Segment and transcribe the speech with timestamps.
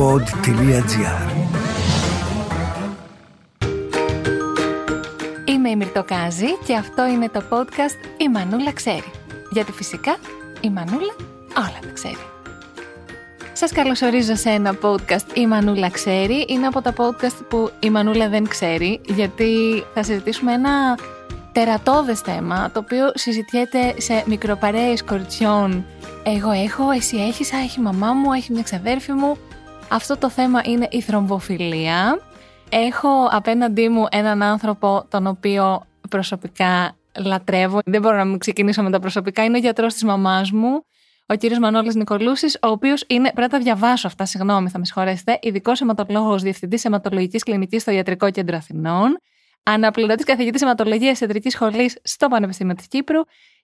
[0.00, 1.30] pod.gr
[5.44, 9.10] Είμαι η Μυρτοκάζη και αυτό είναι το podcast «Η Μανούλα ξέρει».
[9.50, 10.16] Γιατί φυσικά
[10.60, 11.14] η Μανούλα
[11.56, 12.26] όλα τα ξέρει.
[13.52, 16.44] Σας καλωσορίζω σε ένα podcast «Η Μανούλα ξέρει».
[16.48, 20.98] Είναι από τα podcast που η Μανούλα δεν ξέρει, γιατί θα συζητήσουμε ένα
[21.52, 25.84] τερατώδες θέμα, το οποίο συζητιέται σε μικροπαρέες κοριτσιών.
[26.22, 29.36] Εγώ έχω, εσύ έχεις, α, έχει η μαμά μου, έχει μια ξαδέρφη μου.
[29.92, 32.20] Αυτό το θέμα είναι η θρομβοφιλία.
[32.68, 37.78] Έχω απέναντί μου έναν άνθρωπο τον οποίο προσωπικά λατρεύω.
[37.84, 39.44] Δεν μπορώ να μην ξεκινήσω με τα προσωπικά.
[39.44, 40.84] Είναι ο γιατρός της μαμάς μου,
[41.26, 43.32] ο κύριος Μανώλης Νικολούσης, ο οποίος είναι.
[43.34, 45.38] Πρέπει να τα διαβάσω αυτά, συγγνώμη, θα με συγχωρέσετε.
[45.42, 49.18] Ειδικός αιματολόγος διευθυντής αιματολογικής κλινικής στο Ιατρικό Κέντρο Αθηνών.
[49.62, 53.20] Αναπληρωτής καθηγητής αιματολογίας ιατρικής σχολής στο Πανεπιστήμιο της Κύπρου.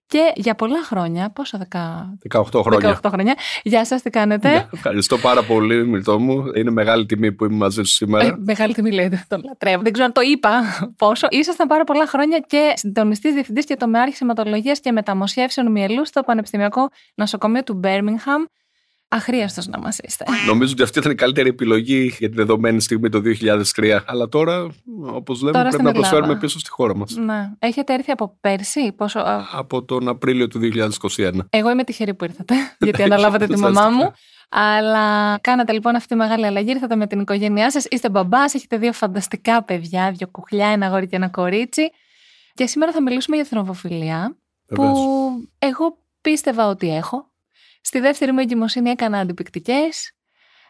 [0.08, 3.00] Και για πολλά χρόνια, πόσο, 18 χρόνια.
[3.02, 3.34] 18 χρόνια.
[3.62, 6.44] Γεια σας, τι κάνετε; Ναι, ευχαριστώ πάρα πολύ, Μυρτώ μου.
[6.54, 8.24] Είναι μεγάλη τιμή που είμαι μαζί σου σήμερα.
[8.24, 9.82] Ε, μεγάλη τιμή λέτε, τον λατρεύω.
[9.82, 10.62] Δεν ξέρω αν το είπα
[10.96, 11.26] πόσο.
[11.30, 16.88] Ήσασταν πάρα πολλά χρόνια και συντονιστής διευθυντής και τομεάρχης αιματολογίας και μεταμοσχεύσεων μυελού στο Πανεπιστημιακό
[17.14, 18.42] Νοσοκομείο του Μπέρμιγχαμ.
[19.08, 20.24] Αχρίαστος να μας είστε.
[20.46, 24.00] Νομίζω ότι αυτή ήταν η καλύτερη επιλογή για τη δεδομένη στιγμή το 2003.
[24.06, 24.66] Αλλά τώρα,
[25.12, 25.92] όπως λέμε, Τώρα πρέπει στην να Ελλάδα.
[25.92, 27.14] προσφέρουμε πίσω στη χώρα μας.
[27.16, 27.50] Ναι.
[27.58, 29.18] Έχετε έρθει από πέρσι, πόσο.
[29.18, 31.30] α, Από τον Απρίλιο του 2021.
[31.50, 34.12] Εγώ είμαι τυχερή που ήρθατε, γιατί αναλάβατε τη μαμά μου.
[34.48, 36.70] Αλλά κάνατε λοιπόν αυτή τη μεγάλη αλλαγή.
[36.70, 37.84] Ήρθατε με την οικογένειά σας.
[37.90, 41.90] Είστε μπαμπάς, έχετε δύο φανταστικά παιδιά, δύο κουχλιά, ένα αγόρι και ένα κορίτσι.
[42.54, 44.98] Και σήμερα θα μιλήσουμε για θρομβοφιλία, που Βεβαίως.
[45.58, 47.30] εγώ πίστευα ότι έχω.
[47.86, 50.12] Στη δεύτερη μου εγκυμοσύνη έκανα αντιπικτικές.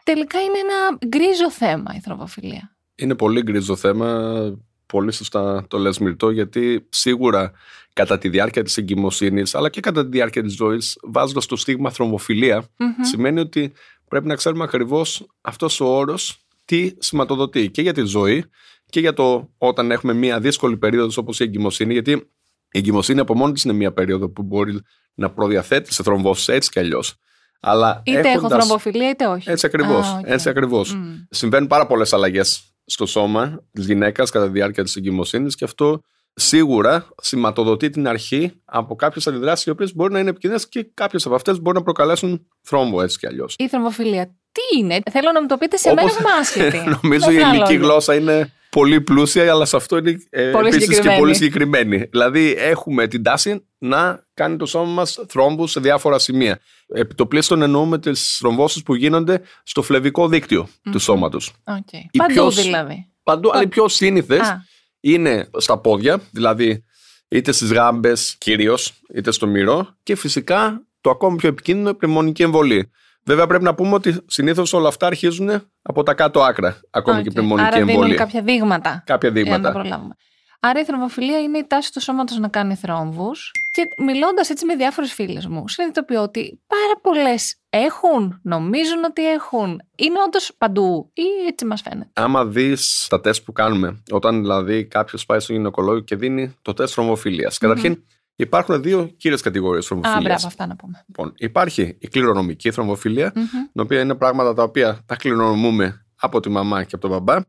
[0.03, 2.77] Τελικά είναι ένα γκρίζο θέμα η θρομβοφιλία.
[2.95, 4.59] Είναι πολύ γκρίζο θέμα.
[4.86, 7.53] Πολύ σωστά το λες Μυρτώ, γιατί σίγουρα
[7.92, 11.91] κατά τη διάρκεια της εγκυμοσύνης, αλλά και κατά τη διάρκεια της ζωής, βάζοντας το στίγμα
[11.91, 12.91] θρομβοφιλία, Μμμ.
[13.00, 13.72] σημαίνει ότι
[14.09, 18.44] πρέπει να ξέρουμε ακριβώς αυτός ο όρος τι σηματοδοτεί και για τη ζωή
[18.87, 22.31] και για το όταν έχουμε μια δύσκολη περίοδο όπως η εγκυμοσύνη, γιατί
[22.70, 24.81] η εγκυμοσύνη από μόνη της είναι μια περίοδο που μπορεί
[25.15, 27.15] να προδιαθέτει σε θρομβώσεις έτσι κι αλλιώς.
[27.60, 29.50] Αλλά Είτε έχω έχοντας- θρομβοφιλία είτε όχι.
[29.50, 30.06] έτσι ακριβώς.
[30.06, 30.25] Α, οκ.
[30.28, 30.94] Έτσι ακριβώς.
[30.94, 31.15] Μμ.
[31.31, 36.00] Συμβαίνουν πάρα πολλές αλλαγές στο σώμα της γυναίκας κατά τη διάρκεια της εγκυμοσύνης και αυτό
[36.34, 41.26] σίγουρα σηματοδοτεί την αρχή από κάποιες αντιδράσεις οι οποίες μπορεί να είναι επικίνδυνες και κάποιες
[41.26, 43.55] από αυτές μπορεί να προκαλέσουν θρόμβο έτσι κι αλλιώς.
[43.59, 46.99] Η θρομβοφιλία τι είναι, θέλω να μου το πείτε σε μένα Όπως- που είμαι άσχετη.
[47.03, 47.87] Νομίζω Με η άλλα ελληνική λόγια.
[47.87, 51.20] γλώσσα είναι πολύ πλούσια, αλλά σε αυτό είναι ε, Πολύ επίσης και συγκεκριμένη.
[51.20, 51.97] πολύ συγκεκριμένη.
[52.10, 56.60] Δηλαδή, έχουμε την τάση να κάνει το σώμα μας θρόμβους σε διάφορα σημεία.
[56.87, 61.53] Επί το πλείστον εννοούμε τις θρομβώσεις που γίνονται στο φλεβικό δίκτυο του σώματος.
[61.64, 61.92] Οκ.
[61.92, 63.12] Η Παντού πιο σ- δηλαδή.
[63.22, 64.64] Παντού, αλλά οι πιο σύνηθες Α.
[65.00, 66.84] είναι στα πόδια, δηλαδή
[67.28, 72.43] είτε στις γάμπες κυρίως, είτε στο μηρό και φυσικά το ακόμη πιο επικίνδυνο η πνευμονική
[72.43, 72.91] εμβολή.
[73.26, 77.22] Βέβαια πρέπει να πούμε ότι συνήθως όλα αυτά αρχίζουν από τα κάτω άκρα, ακόμη και
[77.22, 77.34] η Οκ.
[77.34, 78.16] πνευμονική Άρα δίνουν εμβολία.
[78.16, 79.03] κάποια δείγματα.
[79.06, 79.72] Κάποια Για να τα δείγματα.
[79.78, 80.14] προλάβουμε.
[80.60, 83.50] Άρα η θρομβοφιλία είναι η τάση του σώματος να κάνει θρόμβους.
[83.72, 89.81] Και μιλώντας έτσι με διάφορες φίλες μου, συνειδητοποιώ ότι πάρα πολλές έχουν, νομίζουν ότι έχουν.
[89.97, 92.10] Είναι όντως παντού, ή έτσι μας φαίνεται.
[92.12, 96.72] Άμα δεις τα τεστ που κάνουμε, όταν δηλαδή κάποιος πάει στον γυναικολόγο και δίνει το
[96.72, 97.58] τεστ θρομοφιλίας.
[97.58, 98.03] Καταρχήν,
[98.36, 100.22] υπάρχουν δύο κύριες κατηγορίες Α, θρομοφιλίας.
[100.24, 101.04] μπράβο, αυτά να πούμε.
[101.06, 103.44] Λοιπόν, υπάρχει η κληρονομική θρομοφιλία, Μμμ.
[103.72, 107.41] την οποία είναι πράγματα τα οποία τα κληρονομούμε από τη μαμά και από τον μπαμπά.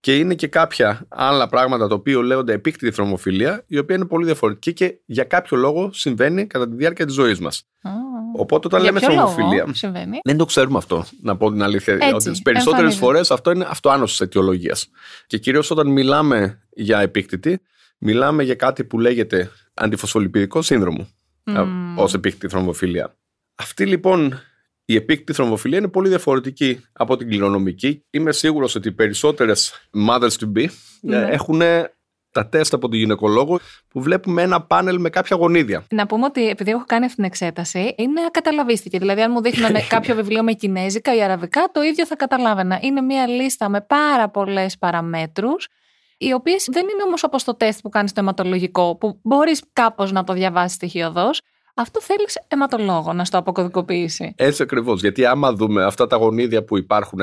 [0.00, 4.24] Και είναι και κάποια άλλα πράγματα τα οποία λέγονται επίκτητη θρομοφιλία, η οποία είναι πολύ
[4.24, 7.62] διαφορετική και για κάποιο λόγο συμβαίνει κατά τη διάρκεια της ζωής μας.
[7.82, 7.90] Α.
[8.36, 9.58] Οπότε όταν Για λέμε ποιο θρομοφιλία.
[9.62, 11.94] λόγο συμβαίνει; Δεν το ξέρουμε αυτό, να πω την αλήθεια.
[11.94, 13.04] Έτσι, ότι τις περισσότερες εμφανίζεται.
[13.04, 14.88] φορές αυτό είναι αυτοάνωσης αιτιολογίας.
[15.26, 17.60] Και κυρίως όταν μιλάμε για επίκτητη,
[17.98, 21.08] μιλάμε για κάτι που λέγεται αντιφωσφολιπιδικό σύνδρομο
[21.44, 21.98] Μμμ.
[21.98, 23.16] ως επίκτητη θρομοφιλία.
[23.54, 24.40] Αυτή λοιπόν
[24.84, 28.04] η επίκτητη θρομοφιλία είναι πολύ διαφορετική από την κληρονομική.
[28.10, 29.72] Είμαι σίγουρος ότι οι περισσότερες
[30.08, 30.66] mothers to be
[31.00, 31.16] Ναι.
[31.30, 31.60] έχουν
[32.30, 35.84] τα τεστ από τον γυναικολόγο που βλέπουμε ένα πάνελ με κάποια γονίδια.
[35.90, 38.98] Να πούμε ότι επειδή έχω κάνει αυτή την εξέταση, είναι ακαταλαβίστηκε.
[38.98, 42.78] Δηλαδή, αν μου δείχνανε κάποιο βιβλίο με κινέζικα ή αραβικά, το ίδιο θα καταλάβαινα.
[42.82, 45.68] Είναι μια λίστα με πάρα πολλές παραμέτρους,
[46.18, 50.12] οι οποίες δεν είναι όμως όπως το τεστ που κάνεις στο αιματολογικό, που μπορείς κάπως
[50.12, 51.40] να το διαβάσεις στοιχειοδός.
[51.74, 54.32] Αυτό θέλεις αιματολόγο να στο αποκωδικοποιήσει.
[54.36, 55.00] Έτσι ακριβώς.
[55.00, 57.18] Γιατί άμα δούμε αυτά τα γονίδια που υπάρχουν.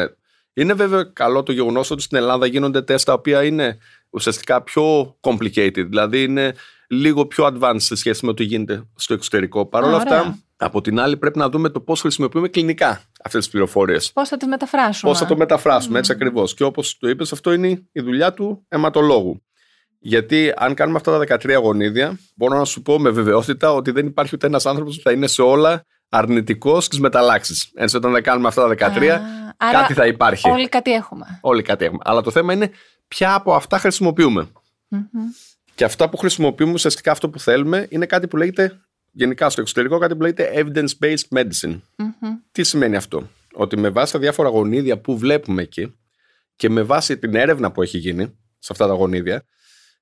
[0.53, 3.77] Είναι βέβαια καλό το γεγονός ότι στην Ελλάδα γίνονται τεστ τα οποία είναι
[4.09, 5.85] ουσιαστικά πιο complicated.
[5.87, 6.53] Δηλαδή είναι
[6.87, 9.65] λίγο πιο advanced σε σχέση με το γίνεται στο εξωτερικό.
[9.65, 10.19] Παρ' όλα Α, ωραία.
[10.19, 14.11] αυτά, από την άλλη, πρέπει να δούμε το πώς χρησιμοποιούμε κλινικά αυτές τις πληροφορίες.
[14.11, 16.53] Πώς θα τι μεταφράσουμε; Πώς θα το μεταφράσουμε, έτσι ακριβώς.
[16.53, 19.43] Και όπως το είπες, αυτό είναι η δουλειά του αιματολόγου.
[19.99, 24.05] Γιατί αν κάνουμε αυτά τα 13 γονίδια, μπορώ να σου πω με βεβαιότητα ότι δεν
[24.05, 27.71] υπάρχει ούτε ένας άνθρωπος που θα είναι σε όλα αρνητικός στις μεταλλάξεις.
[27.73, 29.21] Έτσι, όταν δεν κάνουμε αυτά τα 13, Α,
[29.57, 30.49] Άρα κάτι θα υπάρχει.
[30.49, 31.39] Όλοι κάτι έχουμε.
[31.41, 32.01] Όλοι κάτι έχουμε.
[32.03, 32.71] Αλλά το θέμα είναι
[33.07, 34.47] ποια από αυτά χρησιμοποιούμε.
[35.75, 38.84] Και αυτά που χρησιμοποιούμε ουσιαστικά αυτό που θέλουμε είναι κάτι που λέγεται
[39.15, 41.79] γενικά στο εξωτερικό κάτι που λέγεται evidence-based medicine.
[42.51, 45.95] Τι σημαίνει αυτό; Ότι με βάση τα διάφορα γονίδια που βλέπουμε εκεί
[46.55, 49.45] και με βάση την έρευνα που έχει γίνει σε αυτά τα γονίδια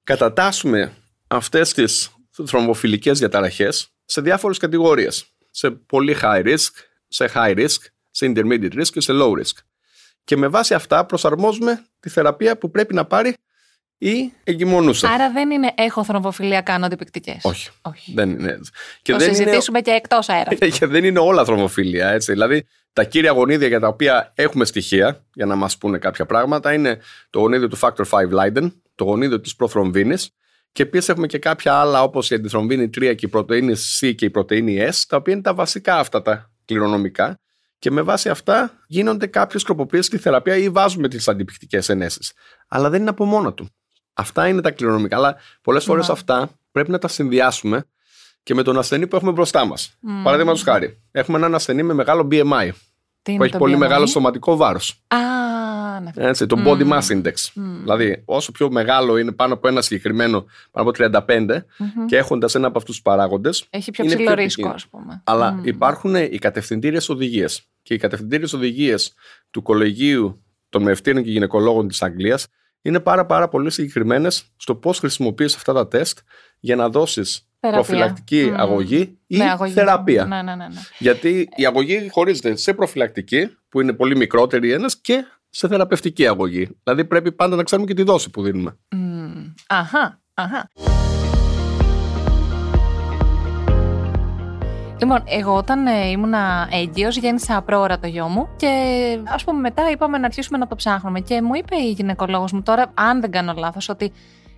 [0.04, 0.94] κατατάσσουμε
[1.28, 2.10] αυτές τις
[2.46, 5.26] θρομβοφιλικές διαταραχές σε διάφορες κατηγορίες.
[5.50, 6.70] Σε πολύ high risk,
[7.08, 7.78] σε high risk,
[8.12, 9.58] σε intermediate risk και σε low risk.
[10.24, 13.36] Και με βάση αυτά προσαρμόζουμε τη θεραπεία που πρέπει να πάρει
[14.10, 15.10] η εγκυμονούσα.
[15.10, 17.40] Άρα δεν είναι έχω θρομβοφιλία, κάνω αντιπικτικές.
[17.42, 17.70] Όχι.
[17.82, 18.14] Όχι.
[18.16, 18.72] Δεν είναι έτσι.
[19.02, 20.56] Και Το δεν είναι, συζητήσουμε και εκτός αέρα.
[20.80, 22.10] και δεν είναι όλα θρομοφιλία.
[22.10, 22.32] Έτσι.
[22.32, 26.74] Δηλαδή, τα κύρια γονίδια για τα οποία έχουμε στοιχεία για να μας πούνε κάποια πράγματα
[26.74, 30.30] είναι το γονίδιο του Factor 5 Leiden, το γονίδιο της προθρομβίνης
[30.72, 34.26] και επίσης έχουμε και κάποια άλλα όπως η αντιθρομβίνη 3 και η πρωτενη C και
[34.26, 37.40] η πρωτενη S, τα οποία είναι τα βασικά αυτά τα κληρονομικά.
[37.80, 42.34] Και με βάση αυτά γίνονται κάποιες τροποποιήσεις στη θεραπεία ή βάζουμε τις αντιπικτικές ενέσεις.
[42.68, 43.70] Αλλά δεν είναι από μόνο του.
[44.14, 45.16] Αυτά είναι τα κληρονομικά.
[45.16, 46.14] Αλλά πολλές φορές Ναι.
[46.14, 47.84] αυτά πρέπει να τα συνδυάσουμε
[48.44, 49.98] και με τον ασθενή που έχουμε μπροστά μας.
[50.00, 50.24] Μμμ.
[50.24, 52.70] Παραδείγματος χάρη, έχουμε έναν ασθενή με μεγάλο BMI,
[53.22, 53.80] Τι είναι που έχει το πολύ BMI?
[53.80, 55.02] μεγάλο σωματικό βάρος.
[55.08, 55.18] Α,
[56.00, 56.12] ναι.
[56.16, 57.34] Έτσι, το body mass index.
[57.82, 61.66] Δηλαδή, όσο πιο μεγάλο είναι πάνω από ένα συγκεκριμένο, πάνω από 35,
[62.08, 63.66] και έχοντας ένα από αυτούς τους παράγοντες.
[63.70, 65.04] Έχει πιο είναι ψηλό πιο ρίσκο, ας επικίνδυνο.
[65.04, 65.22] πούμε.
[65.26, 65.66] Αλλά Μμ.
[65.66, 67.64] υπάρχουν οι κατευθυντήριες οδηγίες.
[67.82, 69.14] Και οι κατευθυντήριες οδηγίες
[69.52, 72.48] του Κολεγίου των Μευτήρων και Γυναικολόγων της Αγγλίας
[72.86, 76.20] είναι πάρα, πάρα πολύ συγκεκριμένες στο πώς χρησιμοποιείς αυτά τα τεστ
[76.60, 77.84] για να δώσεις Θεραπεία.
[77.84, 78.60] προφυλακτική Μμ.
[78.60, 79.74] αγωγή ή Ναι, αγωγή.
[79.74, 80.26] θεραπεία.
[80.26, 80.68] Ναι, ναι, ναι.
[80.68, 80.80] ναι.
[80.98, 86.70] Γιατί η αγωγή χωρίζεται σε προφυλακτική, που είναι πολύ μικρότερη ένας, και σε θεραπευτική αγωγή.
[86.84, 88.78] Δηλαδή πρέπει πάντα να ξέρουμε και τη δόση που δίνουμε.
[88.92, 89.32] Μμ.
[89.68, 90.70] Αχα, αχα.
[95.04, 98.70] Λοιπόν, εγώ όταν ε, ήμουνα έγκυος γέννησα πρόωρα το γιο μου και
[99.28, 102.62] ας πούμε μετά είπαμε να αρχίσουμε να το ψάχνουμε και μου είπε η γυναικολόγος μου
[102.62, 104.12] τώρα, αν δεν κάνω λάθος, ότι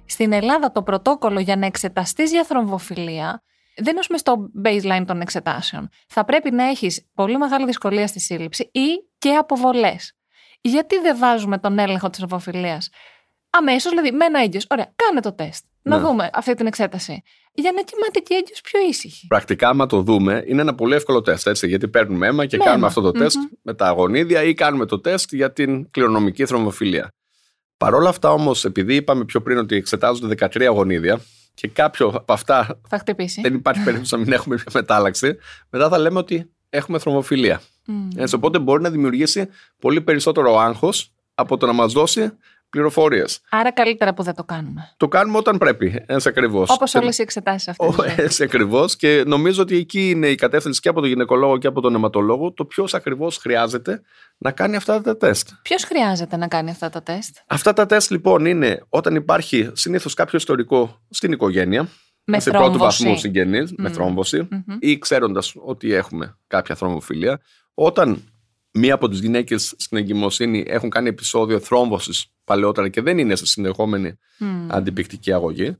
[0.05, 3.43] στην Ελλάδα το πρωτόκολλο για να εξεταστείς για θρομβοφιλία
[3.75, 5.89] δεν είναι ως μες στο baseline των εξετάσεων.
[6.07, 8.87] Θα πρέπει να έχεις πολύ μεγάλη δυσκολία στη σύλληψη ή
[9.17, 10.13] και αποβολές.
[10.61, 12.89] Γιατί δεν βάζουμε τον έλεγχο της θρομβοφιλίας;
[13.49, 14.67] Αμέσως, δηλαδή με ένα έγκυος.
[14.69, 15.65] Ωραία, κάνε το τεστ.
[15.81, 16.01] Να Ναι.
[16.01, 17.21] δούμε αυτή την εξέταση.
[17.57, 19.27] Για να κοιμάται και η έγκυο πιο ήσυχη.
[19.27, 21.47] Πρακτικά, άμα το δούμε, είναι ένα πολύ εύκολο τεστ.
[21.47, 22.87] Έτσι, γιατί παίρνουμε αίμα και Με κάνουμε αίμα.
[22.87, 23.43] αυτό το τεστ Μμμ.
[23.61, 27.07] με τα αγωνίδια ή κάνουμε το τεστ για την κληρονομική θρομοφιλία.
[27.77, 31.19] Παρ' όλα αυτά, όμως, επειδή είπαμε πιο πριν ότι εξετάζονται 13 αγωνίδια
[31.53, 33.41] και κάποιο από αυτά Θα χτυπήσει.
[33.41, 35.37] δεν υπάρχει περίπτωση να μην έχουμε μια μετάλλαξη,
[35.69, 37.61] μετά θα λέμε ότι έχουμε θρομοφιλία.
[37.87, 38.07] Μμ.
[38.15, 39.49] Έτσι, οπότε μπορεί να δημιουργήσει
[39.79, 42.31] πολύ περισσότερο άγχος από το να μας δώσει
[42.75, 43.39] πληροφορίες.
[43.49, 44.93] Άρα καλύτερα που δεν το κάνουμε.
[44.97, 46.69] Το κάνουμε όταν πρέπει, έτσι ακριβώς.
[46.69, 48.15] Όπως όλες οι εξετάσεις αυτές.
[48.17, 48.95] Έτσι ακριβώς.
[48.95, 52.51] Και νομίζω ότι εκεί είναι η κατεύθυνση και από τον γυναικολόγο και από τον αιματολόγο
[52.51, 54.01] το ποιος ακριβώς χρειάζεται
[54.37, 55.49] να κάνει αυτά τα τεστ.
[55.61, 60.13] Ποιος χρειάζεται να κάνει αυτά τα τεστ; Αυτά τα τεστ λοιπόν είναι όταν υπάρχει συνήθως
[60.13, 61.87] κάποιο ιστορικό στην οικογένεια.
[62.27, 63.03] Με σε πρώτου θρόμβωση.
[63.03, 64.47] βαθμού συγγενείς, με θρόμβωση,
[64.79, 67.41] ή ξέροντας ότι έχουμε κάποια θρομοφιλία.
[67.73, 68.23] Όταν
[68.77, 73.45] μία από τις γυναίκες στην εγκυμοσύνη έχουν κάνει επεισόδιο θρόμβωσης παλαιότερα και δεν είναι σε
[73.45, 74.71] συνεχόμενη Μμ.
[74.71, 75.77] αντιπικτική αγωγή.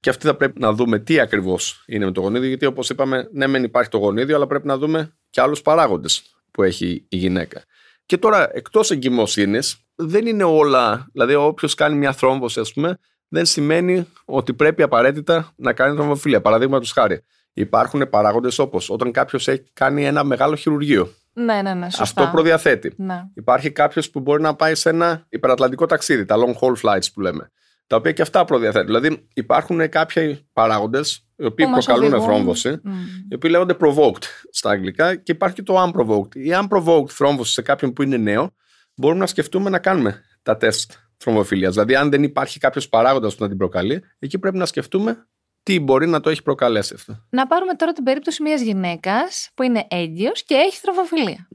[0.00, 3.28] Και αυτή θα πρέπει να δούμε τι ακριβώς είναι με το γονίδιο, γιατί όπως είπαμε,
[3.32, 7.16] ναι, μεν υπάρχει το γονίδιο, αλλά πρέπει να δούμε και άλλους παράγοντες που έχει η
[7.16, 7.64] γυναίκα.
[8.06, 11.08] Και τώρα, εκτός εγκυμοσύνης, δεν είναι όλα.
[11.12, 16.40] Δηλαδή, όποιος κάνει μια θρόμβωση, ας πούμε, δεν σημαίνει ότι πρέπει απαραίτητα να κάνει θρομβοφιλία.
[16.40, 21.12] Παραδείγματος χάρη, υπάρχουν παράγοντες όπως όταν κάποιος έχει κάνει ένα μεγάλο χειρουργείο.
[21.38, 21.90] Ναι, ναι, ναι.
[21.90, 22.02] Σωστά.
[22.02, 22.92] Αυτό προδιαθέτει.
[22.96, 23.22] Ναι.
[23.34, 27.20] Υπάρχει κάποιος που μπορεί να πάει σε ένα υπερατλαντικό ταξίδι, τα long haul flights που
[27.20, 27.50] λέμε.
[27.86, 28.86] Τα οποία και αυτά προδιαθέτουν.
[28.86, 32.28] Δηλαδή υπάρχουν κάποιοι παράγοντες οι οποίοι Που μας προκαλούν οδηγούν.
[32.28, 32.92] θρόμβωση, Μμ.
[33.30, 36.34] οι οποίοι λέγονται provoked στα αγγλικά και υπάρχει και το unprovoked.
[36.36, 38.54] Η unprovoked θρόμβωση σε κάποιον που είναι νέο,
[38.96, 41.70] μπορούμε να σκεφτούμε να κάνουμε τα τεστ θρομοφιλία.
[41.70, 45.26] Δηλαδή, αν δεν υπάρχει κάποιος παράγοντας που να την προκαλεί, εκεί πρέπει να σκεφτούμε
[45.66, 47.22] τι μπορεί να το έχει προκαλέσει αυτό.
[47.30, 51.48] Να πάρουμε τώρα την περίπτωση μιας γυναίκας που είναι έγκυος και έχει θρομβοφιλία.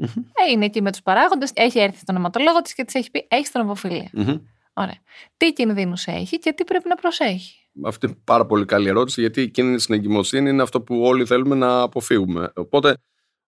[0.48, 3.27] Ε, είναι εκεί με τους παράγοντες, έχει έρθει στον αιματολόγο της και της έχει πει:
[3.30, 4.10] Έχει θρομβοφιλία.
[4.13, 4.38] Μμμ.
[4.74, 4.98] Ωραία.
[5.38, 7.56] Τι κινδύνους έχει και τι πρέπει να προσέχει.
[7.86, 11.25] Αυτή είναι πάρα πολύ καλή ερώτηση, γιατί η κίνδυνη στην εγκυμοσύνη είναι αυτό που όλοι
[11.25, 12.51] θέλουμε να αποφύγουμε.
[12.56, 12.94] Οπότε,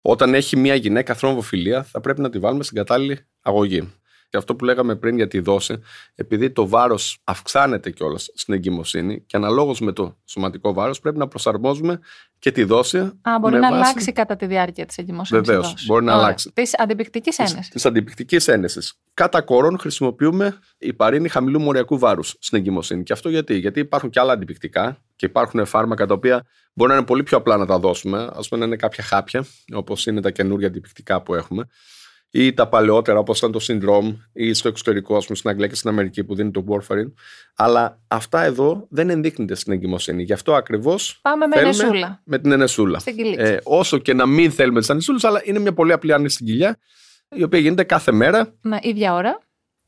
[0.01, 3.93] όταν έχει μια γυναίκα θρόμβοφιλία, θα πρέπει να τη βάλουμε στην κατάλληλη αγωγή.
[4.33, 5.79] Και αυτό που λέγαμε πριν για τη δόση,
[6.15, 11.27] επειδή το βάρος αυξάνεται κιόλας στην εγκυμοσύνη και αναλόγως με το σωματικό βάρος, πρέπει να
[11.27, 11.99] προσαρμόζουμε
[12.39, 12.97] και τη δόση.
[12.97, 15.47] Α, μπορεί με να βάση αλλάξει κατά τη διάρκεια της εγκυμοσύνης.
[15.47, 16.51] Βεβαίως, μπορεί να αλλάξει.
[16.53, 17.69] Της αντιπικτικής ένεσης.
[17.69, 18.93] Της αντιπικτικής ένεσης.
[19.13, 23.03] Κατά κόρον χρησιμοποιούμε υπαρίνη χαμηλού μοριακού βάρους στην εγκυμοσύνη.
[23.03, 26.97] Και αυτό γιατί, γιατί υπάρχουν και άλλα αντιπικτικά και υπάρχουν φάρμακα τα οποία μπορεί να
[26.97, 28.23] είναι πολύ πιο απλά να τα δώσουμε.
[28.23, 31.67] Α πούμε να είναι κάποια χάπια, όπως είναι τα καινούργια αντιπικτικά που έχουμε.
[32.35, 35.75] Ή τα παλαιότερα όπως ήταν το Syndrome ή στο εξωτερικό, ας πούμε στην Αγγλία και
[35.75, 37.11] στην Αμερική που δίνει το Warfarin.
[37.55, 40.23] Αλλά αυτά εδώ δεν ενδείκνυται στην εγκυμοσύνη.
[40.23, 41.19] Γι' αυτό ακριβώς.
[41.21, 42.21] Πάμε με ενεσούλα.
[42.25, 43.01] Με την ενεσούλα.
[43.37, 46.45] Ε, όσο και να μην θέλουμε τις ανεσούλες, αλλά είναι μια πολύ απλή άνεση στην
[46.45, 46.77] κοιλιά,
[47.29, 48.53] η οποία γίνεται κάθε μέρα.
[48.61, 49.39] Με ίδια ώρα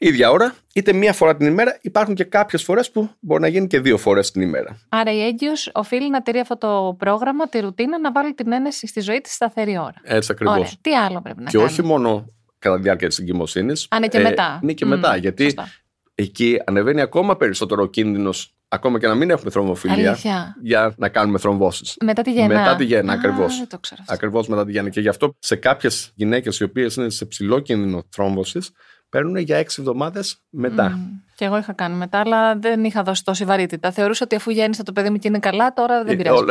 [0.08, 1.78] ίδια ώρα, είτε μία φορά την ημέρα.
[1.82, 4.80] Υπάρχουν και κάποιες φορές που μπορεί να γίνει και δύο φορές την ημέρα.
[4.90, 8.88] Άρα η έγκυος οφείλει να τηρεί αυτό το πρόγραμμα, τη ρουτίνα, να βάλει την ένεση
[8.88, 10.02] στη ζωή της σταθερή ώρα.
[10.04, 10.78] Έτσι ακριβώς.
[10.82, 12.26] Τι άλλο πρέπει να και κάνει; Και όχι μόνο
[12.60, 13.88] κατά τη διάρκεια της εγκυμοσύνης.
[13.90, 14.60] Αν είναι και ε, μετά.
[14.64, 15.16] Είναι και μετά.
[15.16, 15.68] Γιατί σωστά.
[16.16, 20.56] εκεί ανεβαίνει ακόμα περισσότερο ο κίνδυνος, ακόμα και να μην έχουμε θρομοφιλία, Αλήθεια.
[20.62, 21.98] για να κάνουμε θρομβώσεις.
[22.04, 22.60] Μετά τη γεννά.
[22.60, 23.68] Μετά τη γεννά, ακριβώς.
[24.08, 24.90] Ακριβώς μετά τη γεννά.
[24.90, 28.72] Και γι' αυτό σε κάποιες γυναίκες οι οποίες είναι σε ψηλό κίνδυνο θρόμβωσης,
[29.10, 30.92] παίρνουν για έξι εβδομάδες μετά.
[30.98, 31.26] Mm.
[31.36, 33.92] Και εγώ είχα κάνει μετά, αλλά δεν είχα δώσει τόση βαρύτητα.
[33.92, 36.44] Θεωρούσα ότι αφού γέννησα το παιδί μου και είναι καλά, τώρα δεν ε, πειράζει.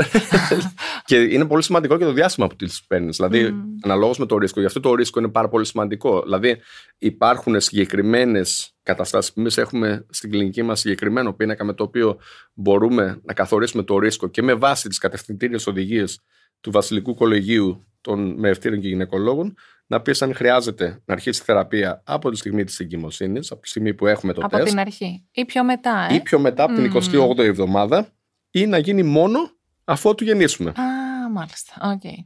[1.04, 3.16] και είναι πολύ σημαντικό και το διάστημα που τη παίρνεις.
[3.16, 3.78] Δηλαδή, mm.
[3.82, 4.60] αναλόγως με το ρίσκο.
[4.60, 6.22] Γι' αυτό το ρίσκο είναι πάρα πολύ σημαντικό.
[6.22, 6.60] Δηλαδή,
[6.98, 12.18] υπάρχουν συγκεκριμένες καταστάσεις που εμείς έχουμε στην κλινική μας συγκεκριμένο πίνακα με το οποίο
[12.52, 16.20] μπορούμε να καθορίσουμε το ρίσκο και με βάση τις κατευθυντήριες οδηγίες
[16.64, 19.54] του Βασιλικού Κολεγίου των Μερευτήρων και Γυναικολόγων
[19.86, 23.94] να πει αν χρειάζεται να αρχίσει θεραπεία από τη στιγμή της εγκυμοσύνης, από τη στιγμή
[23.94, 24.62] που έχουμε το από τεστ.
[24.62, 25.24] Από την αρχή.
[25.32, 28.08] Ή πιο μετά, ε; Ή πιο μετά από την 28η εβδομάδα,
[28.50, 29.38] ή να γίνει μόνο
[29.84, 30.70] αφότου γεννήσουμε.
[30.70, 31.98] Α, μάλιστα.
[31.98, 32.24] Okay.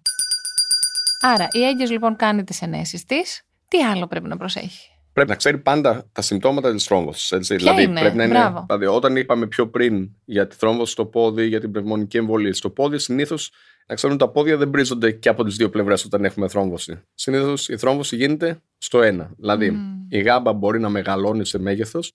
[1.20, 3.42] Άρα, η έγκυος λοιπόν κάνει τις ενέσεις της.
[3.68, 7.48] Τι άλλο πρέπει να προσέχει; Πρέπει να ξέρει πάντα τα συμπτώματα της θρόμβωσης.
[7.48, 8.64] Δηλαδή, είναι; πρέπει να είναι.
[8.66, 12.70] Δηλαδή, όταν είπαμε πιο πριν για τη θρόμβωση στο πόδι, για την πνευμονική εμβολή στο
[12.70, 13.50] πόδι, συνήθως
[13.86, 17.00] να ξέρουν τα πόδια δεν μπρίζονται και από τις δύο πλευρές όταν έχουμε θρόμβωση.
[17.14, 19.30] Συνήθως η θρόμβωση γίνεται στο ένα.
[19.36, 22.12] Δηλαδή, η γάμπα μπορεί να μεγαλώνει σε μέγεθος,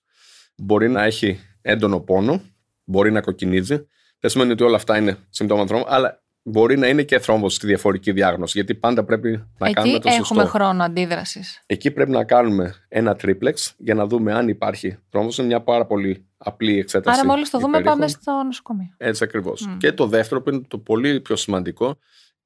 [0.55, 2.41] μπορεί να έχει έντονο πόνο,
[2.83, 3.87] μπορεί να κοκκινίζει.
[4.19, 7.67] Δεν σημαίνει ότι όλα αυτά είναι συμπτώματα θρόμβωσης, αλλά μπορεί να είναι και θρόμβωση στη
[7.67, 8.51] διαφορική διάγνωση.
[8.55, 10.23] Γιατί πάντα πρέπει να Εκεί κάνουμε το σωστό.
[10.23, 11.63] έχουμε χρόνο αντίδρασης.
[11.65, 15.41] Εκεί πρέπει να κάνουμε ένα τρίπλεξ για να δούμε αν υπάρχει θρόμβωση.
[15.41, 17.19] Είναι μια πάρα πολύ απλή εξέταση.
[17.19, 18.93] Άρα, μόλις το δούμε, πάμε στο νοσοκομείο.
[18.97, 19.69] Έτσι ακριβώς.
[19.77, 21.97] Και το δεύτερο, που είναι το πολύ πιο σημαντικό,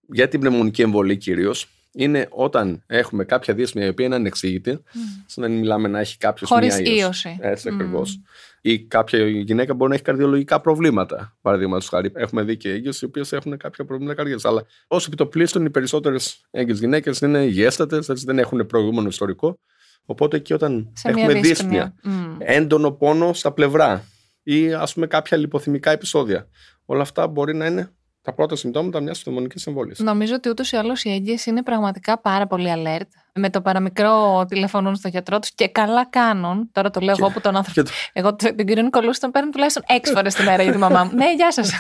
[0.08, 4.98] για την πνευμονική εμβολή κυρίως, είναι όταν έχουμε κάποια δύσμια η οποία είναι ανεξήγητη, mm.
[5.26, 7.38] σαν να μιλάμε να έχει κάποιος Χωρίς ίωση.
[7.42, 8.22] Έτσι ακριβώς.
[8.62, 11.38] Ή κάποια γυναίκα μπορεί να έχει καρδιολογικά προβλήματα.
[11.42, 14.46] Παραδείγματος χάρη, έχουμε δει και έγκυες οι οποίες έχουν κάποια προβλήματα καρδιάς.
[14.46, 19.60] Αλλά ω επιτοπλίστων, οι περισσότερες έγκυες γυναίκες είναι υγιέστατε, δεν έχουν προηγούμενο ιστορικό.
[20.06, 22.36] Οπότε και όταν Σε έχουμε δύσπνοια, mm.
[22.40, 24.04] έντονο πόνο στα πλευρά
[24.44, 26.48] ή ας πούμε κάποια λιποθυμικά επεισόδια.
[26.86, 27.92] Όλα αυτά μπορεί να είναι
[28.28, 29.96] τα πρώτα συμπτώματα μιας πνευμονική εμβόλια.
[29.98, 33.08] Νομίζω ότι ούτως ή άλλως οι έγκυες είναι πραγματικά πάρα πολύ alert.
[33.34, 36.70] Με το παραμικρό τηλεφωνούν στο γιατρό τους και καλά κάνουν.
[36.72, 37.22] Τώρα το λέω και...
[37.22, 37.90] εγώ που τον άνθρωπο.
[38.14, 41.12] Εγώ την κυρία Νικολούση τον παίρνω τουλάχιστον έξι φορές τη μέρα για τη μαμά μου.
[41.14, 41.74] ναι, γεια σας.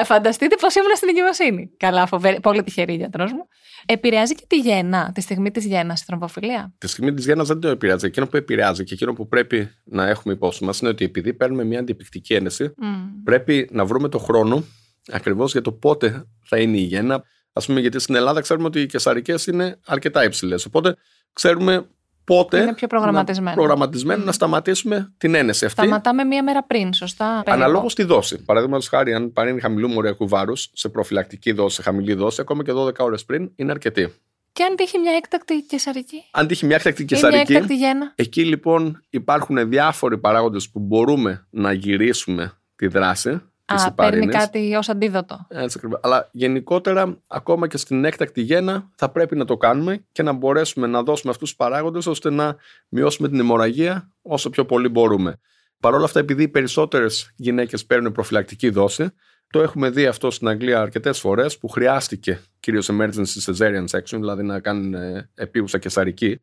[0.00, 1.70] Α, φανταστείτε πώ ήμουν στην εγκυμοσύνη.
[1.76, 2.40] Καλά, φοβερή.
[2.40, 3.48] Πολύ τυχερή γιατρός μου.
[3.86, 7.60] Επηρεάζει και τη γέννα, τη στιγμή της γέννας, η θρομβοφιλία; Τη στιγμή της γέννας δεν
[7.60, 8.06] το επηρεάζει.
[8.06, 11.64] Εκείνο που επηρεάζει και εκείνο που πρέπει να έχουμε υπόψη μας είναι ότι επειδή παίρνουμε
[11.64, 12.84] μια αντιπικτική ένεση, mm.
[13.24, 14.64] πρέπει να βρούμε το χρόνο
[15.12, 17.14] ακριβώς για το πότε θα είναι η γέννα.
[17.52, 20.64] Α πούμε, γιατί στην Ελλάδα ξέρουμε ότι οι κεσαρικές είναι αρκετά υψηλές.
[20.64, 20.96] Οπότε
[21.32, 21.86] ξέρουμε
[22.24, 23.50] πότε είναι πιο προγραμματισμένο.
[23.50, 25.80] Να, προγραμματισμένο να σταματήσουμε την ένεση αυτή.
[25.80, 28.44] Σταματάμε μία μέρα πριν, σωστά; Αναλόγως τη δόση.
[28.44, 32.72] Παραδείγματος χάρη, αν παρέμει χαμηλού μοριακού βάρους σε προφυλακτική δόση, σε χαμηλή δόση, ακόμα και
[32.72, 34.14] 12 ώρες πριν είναι αρκετή.
[34.52, 37.44] Και αν τύχει μια έκτακτη κεσαρική; Αν τύχει μια έκτακτη κεσαρική.
[37.52, 38.12] Μια έκτακτη γέννα.
[38.14, 44.88] Εκεί λοιπόν υπάρχουν διάφοροι παράγοντες που μπορούμε να γυρίσουμε τη δράση Α, παίρνει κάτι ως
[44.88, 45.46] αντίδοτο.
[45.48, 46.00] Έτσι ακριβώς.
[46.02, 50.86] Αλλά γενικότερα, ακόμα και στην έκτακτη γέννα, θα πρέπει να το κάνουμε και να μπορέσουμε
[50.86, 52.56] να δώσουμε αυτούς τους παράγοντες ώστε να
[52.88, 55.40] μειώσουμε την αιμορραγία όσο πιο πολύ μπορούμε.
[55.80, 59.10] Παρ' όλα αυτά, επειδή οι περισσότερες γυναίκες παίρνουν προφυλακτική δόση,
[59.50, 64.42] το έχουμε δει αυτό στην Αγγλία αρκετές φορές που χρειάστηκε κυρίως emergency cesarean section, δηλαδή
[64.42, 66.40] να κάνουν ε, επίγουσα κεσαρική.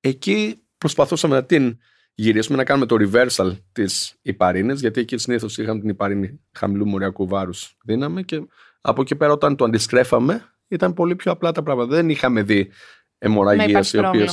[0.00, 1.78] Εκεί προσπαθούσαμε να την
[2.14, 7.28] γυρίσουμε να κάνουμε το reversal της υπαρίνη, γιατί εκεί συνήθως είχαμε την υπαρίνη χαμηλού μοριακού
[7.28, 8.46] βάρους δύναμη και
[8.80, 11.94] από εκεί πέρα όταν το αντιστρέφαμε ήταν πολύ πιο απλά τα πράγματα.
[11.94, 12.70] Δεν είχαμε δει
[13.18, 14.26] αιμορραγίες οι οποίε.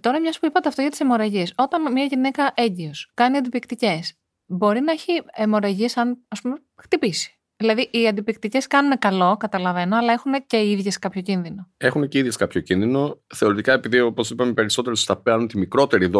[0.00, 4.00] Τώρα, μιας που είπατε αυτό για τις αιμορραγίες, όταν μια γυναίκα έγκυος κάνει αντιπικτικέ,
[4.46, 7.38] μπορεί να έχει αιμορραγίες αν ας πούμε χτυπήσει.
[7.56, 11.70] Δηλαδή, οι αντιπικτικές κάνουν καλό, καταλαβαίνω, αλλά έχουν και οι ίδιες κάποιο κίνδυνο.
[11.76, 13.22] Έχουν και οι ίδιες κάποιο κίνδυνο.
[13.34, 16.10] Θεωρητικά, επειδή όπως είπαμε, περισσότερε θα παίρνουν τη μικρότερη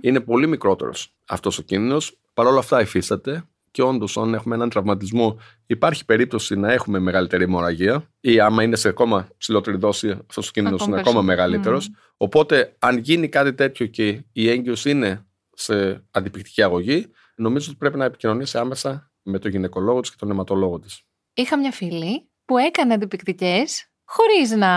[0.00, 2.18] είναι πολύ μικρότερος αυτός ο κίνδυνος.
[2.34, 7.42] Παρ' όλα αυτά, υφίσταται και όντως, αν έχουμε έναν τραυματισμό, υπάρχει περίπτωση να έχουμε μεγαλύτερη
[7.42, 11.90] αιμορραγία, ή άμα είναι σε ακόμα ψηλότερη δόση, αυτός ο κίνδυνος είναι ακόμα μεγαλύτερος.
[12.16, 17.06] Οπότε, αν γίνει κάτι τέτοιο και η έγκυος είναι σε αντιπικτική αγωγή,
[17.36, 21.02] νομίζω ότι πρέπει να επικοινωνήσει άμεσα με τον γυναικολόγο της και τον αιματολόγο της.
[21.34, 24.70] Είχα μια φίλη που έκανε αντιπικτικές χωρίς να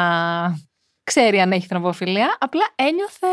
[1.04, 3.28] ξέρει αν έχει θρομβοφιλία, απλά ένιωθε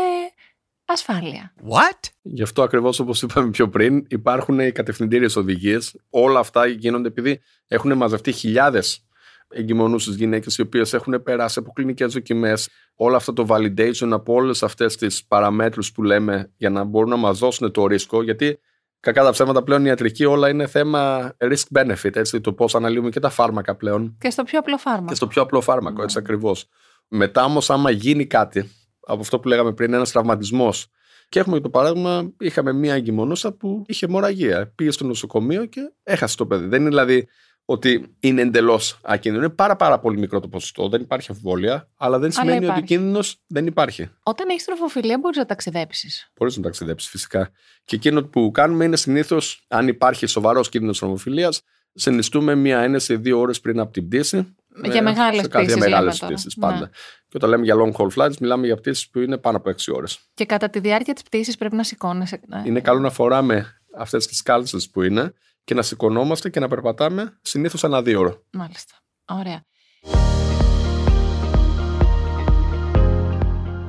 [0.85, 1.53] ασφάλεια.
[1.69, 2.09] What?
[2.21, 5.95] Γι' αυτό ακριβώς όπως είπαμε πιο πριν, υπάρχουν οι κατευθυντήριες οδηγίες.
[6.09, 9.07] Όλα αυτά γίνονται επειδή έχουν μαζευτεί χιλιάδες
[9.49, 12.69] εγκυμονούσε γυναίκες οι οποίες έχουν περάσει από κλινικές δοκιμές.
[12.95, 17.15] Όλο αυτό το validation από όλες αυτές τις παραμέτρους που λέμε για να μπορούν να
[17.15, 18.23] μας δώσουν το ρίσκο.
[18.23, 18.59] Γιατί
[18.99, 22.15] κακά τα ψέματα πλέον η ιατρική όλα είναι θέμα risk-benefit.
[22.15, 24.17] Έτσι, το πώς αναλύουμε και τα φάρμακα πλέον.
[24.19, 25.07] Και στο πιο απλό φάρμακο.
[25.07, 26.67] Και στο πιο απλό φάρμακο, έτσι ακριβώς.
[27.07, 30.87] Μετά όμως, άμα γίνει κάτι από αυτό που λέγαμε πριν, ένας τραυματισμός.
[31.29, 34.71] Και έχουμε το παράδειγμα, είχαμε μία εγκυμονούσα που είχε μοραγία.
[34.75, 36.65] Πήγε στο νοσοκομείο και έχασε το παιδί.
[36.65, 37.27] Δεν είναι δηλαδή
[37.69, 39.43] ότι είναι εντελώς ακίνδυνο.
[39.43, 40.89] Είναι πάρα, πάρα πολύ μικρό το ποσοστό.
[40.89, 44.09] Δεν υπάρχει αμφιβολία, αλλά δεν σημαίνει ότι ο κίνδυνος δεν υπάρχει.
[44.23, 46.31] Όταν έχεις τροφοφιλία, μπορείς να ταξιδέψεις.
[46.39, 47.49] Μπορείς να ταξιδέψεις, φυσικά.
[47.85, 51.61] Και εκείνο που κάνουμε είναι συνήθως, αν υπάρχει σοβαρός κίνδυνος τροφοφιλίας,
[51.93, 54.55] συνιστούμε μία ένεση δύο ώρες πριν από την πτήση.
[54.83, 55.67] Για μεγάλες πτήσεις.
[55.67, 56.79] Για μεγάλε πτήσεις πάντα.
[56.79, 56.87] Ναι.
[57.27, 59.91] Και όταν λέμε για long haul flights, μιλάμε για πτήσεις που είναι πάνω από 6
[59.93, 60.19] ώρες.
[60.33, 62.39] Και κατά τη διάρκεια της πτήσης πρέπει να σηκώνεσαι.
[62.47, 62.61] Ναι.
[62.65, 65.33] Είναι καλό να φοράμε αυτές τις κάλτσες που είναι
[65.67, 68.41] και να σηκωνόμαστε και να περπατάμε συνήθως ένα δύο ώρα.
[68.51, 68.93] Μάλιστα.
[69.25, 69.63] Ωραία.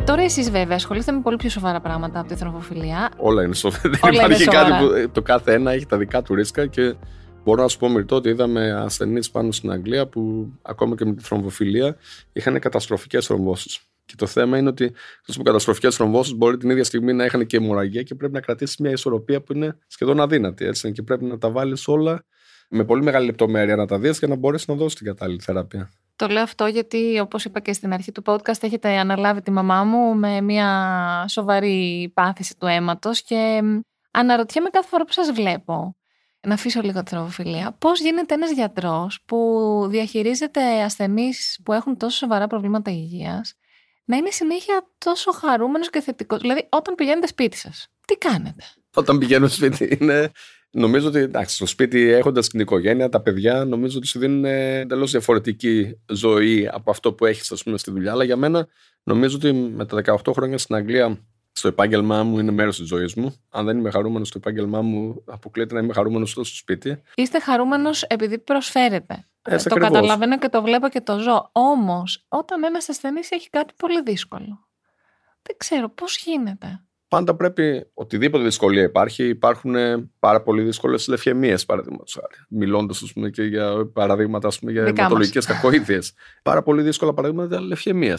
[0.04, 3.11] Τώρα εσείς βέβαια ασχολείστε με πολύ πιο σοβαρά πράγματα από τη θρομβοφιλία.
[3.16, 3.90] Όλα είναι σοβαρά.
[4.00, 6.94] Δεν υπάρχει κάτι που το κάθε ένα έχει τα δικά του ρίσκα και
[7.44, 11.14] μπορώ να σου πω μυρτό ότι είδαμε ασθενείς πάνω στην Αγγλία που ακόμα και με
[11.14, 11.97] τη θρομβοφιλία
[12.32, 13.80] είχαν καταστροφικές θρομβώσεις.
[14.08, 14.84] Και το θέμα είναι ότι
[15.20, 18.40] αυτέ που καταστροφικές θρομβώσεις μπορεί την ίδια στιγμή να είχαν και αιμορραγία και πρέπει να
[18.40, 20.64] κρατήσεις μια ισορροπία που είναι σχεδόν αδύνατη.
[20.64, 22.24] Έτσι, και πρέπει να τα βάλεις όλα
[22.68, 25.90] με πολύ μεγάλη λεπτομέρεια να τα δεις για να μπορέσεις να δώσεις την κατάλληλη θεραπεία.
[26.16, 29.84] Το λέω αυτό γιατί, όπως είπα και στην αρχή του podcast, έχετε αναλάβει τη μαμά
[29.84, 33.60] μου με μια σοβαρή πάθηση του αίματος και
[34.10, 35.96] αναρωτιέμαι κάθε φορά που σας βλέπω.
[36.46, 37.76] Να αφήσω λίγο τη θρομοφιλία.
[37.78, 43.54] Πώς γίνεται ένας γιατρός που διαχειρίζεται ασθενείς που έχουν τόσο σοβαρά προβλήματα υγείας
[44.08, 46.40] να είναι συνέχεια τόσο χαρούμενος και θετικός.
[46.40, 50.30] Δηλαδή, όταν πηγαίνετε σπίτι σας, τι κάνετε; Όταν πηγαίνω σπίτι, είναι.
[50.70, 55.11] Νομίζω ότι εντάξει, στο σπίτι έχοντας την οικογένεια, τα παιδιά, νομίζω ότι σου δίνουν εντελώς
[55.11, 58.12] διαφορετική ζωή από αυτό που έχεις, ας πούμε, στη δουλειά.
[58.12, 58.66] Αλλά για μένα,
[59.02, 61.18] νομίζω ότι με τα 18 χρόνια στην Αγγλία
[61.52, 63.35] στο επάγγελμά μου είναι μέρος της ζωής μου.
[63.50, 67.02] Αν δεν είμαι χαρούμενος στο επάγγελμά μου, αποκλείεται να είμαι χαρούμενος στο σπίτι.
[67.14, 69.28] Είστε χαρούμενος επειδή προσφέρετε.
[69.48, 71.48] Έτσι, το καταλαβαίνω και το βλέπω και το ζω.
[71.52, 74.68] Όμως, όταν ένας ασθενής έχει κάτι πολύ δύσκολο,
[75.42, 76.82] δεν ξέρω πώς γίνεται.
[77.08, 79.74] Πάντα πρέπει, οτιδήποτε δυσκολία υπάρχει, υπάρχουν
[80.18, 82.44] πάρα πολύ δύσκολες λευχαιμίες, παραδείγματος χάρη.
[82.48, 86.12] Μιλώντας, και για παραδείγματα πούμε, για αιματολογικές κακοήθειες.
[86.42, 88.18] πάρα πολύ δύσκολα παραδείγματα λευχαιμία.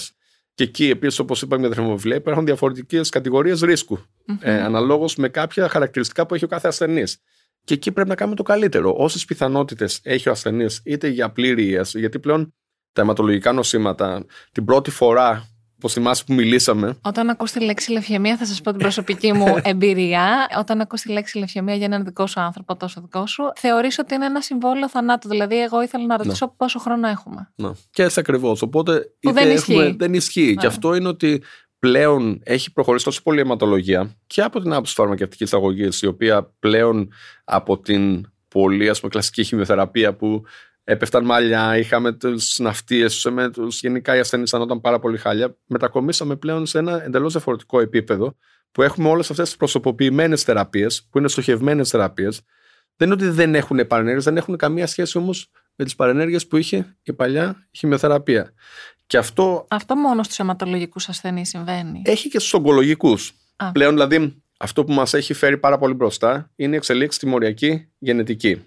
[0.53, 3.97] Και εκεί, επίσης, όπως είπαμε για τα υπάρχουν διαφορετικές κατηγορίες ρίσκου.
[3.97, 4.37] Mm-hmm.
[4.39, 7.21] Ε, Αναλόγως με κάποια χαρακτηριστικά που έχει ο κάθε ασθενής.
[7.69, 8.95] Και εκεί πρέπει να κάνουμε το καλύτερο.
[8.97, 12.53] Όσες πιθανότητες έχει ο ασθενής, είτε για πλήρη ίαση, γιατί πλέον
[12.93, 16.97] τα αιματολογικά νοσήματα την πρώτη φορά Πώ θυμάσαι που μιλήσαμε.
[17.01, 20.47] Όταν ακούς τη λέξη λευχαιμία, θα σας πω την προσωπική μου εμπειρία.
[20.57, 24.13] Όταν ακούς τη λέξη λευχαιμία για έναν δικό σου άνθρωπο, τόσο δικό σου, θεωρεί ότι
[24.13, 25.29] είναι ένα συμβόλαιο θανάτου.
[25.29, 26.51] Δηλαδή, εγώ ήθελα να ρωτήσω ναι.
[26.57, 27.51] πόσο χρόνο έχουμε.
[27.55, 27.69] Ναι.
[27.89, 28.61] Και έτσι ακριβώς.
[28.61, 29.95] Οπότε που δεν ισχύει.
[29.97, 30.53] δεν ισχύει.
[30.53, 30.67] Και ναι.
[30.67, 31.43] αυτό είναι ότι
[31.79, 36.53] πλέον έχει προχωρήσει τόσο πολύ η αιματολογία και από την άποψη φαρμακευτικής αγωγή, η οποία
[36.59, 37.11] πλέον
[37.43, 40.43] από την πολύ ας πούμε, κλασική χημειοθεραπεία που
[40.83, 45.57] έπεφταν μαλλιά, είχαμε τους ναυτίες, τους γενικά οι ασθενείς ανόταν πάρα πολύ χάλια.
[45.65, 48.35] Μετακομίσαμε πλέον σε ένα εντελώς διαφορετικό επίπεδο
[48.71, 52.41] που έχουμε όλες αυτές τις προσωποποιημένες θεραπείες, που είναι στοχευμένες θεραπείες.
[52.95, 56.57] Δεν είναι ότι δεν έχουν παρενέργειε, δεν έχουν καμία σχέση όμως με τις παρενέργειες που
[56.57, 58.53] είχε η παλιά χημειοθεραπεία.
[59.09, 59.65] Και αυτό.
[59.69, 62.01] Αυτό μόνο στους αιματολογικούς ασθενείς συμβαίνει.
[62.05, 63.33] Έχει και στους ογκολογικούς.
[63.71, 67.87] Πλέον δηλαδή αυτό που μας έχει φέρει πάρα πολύ μπροστά είναι η εξελίξη στη μοριακή
[67.97, 68.61] γενετική.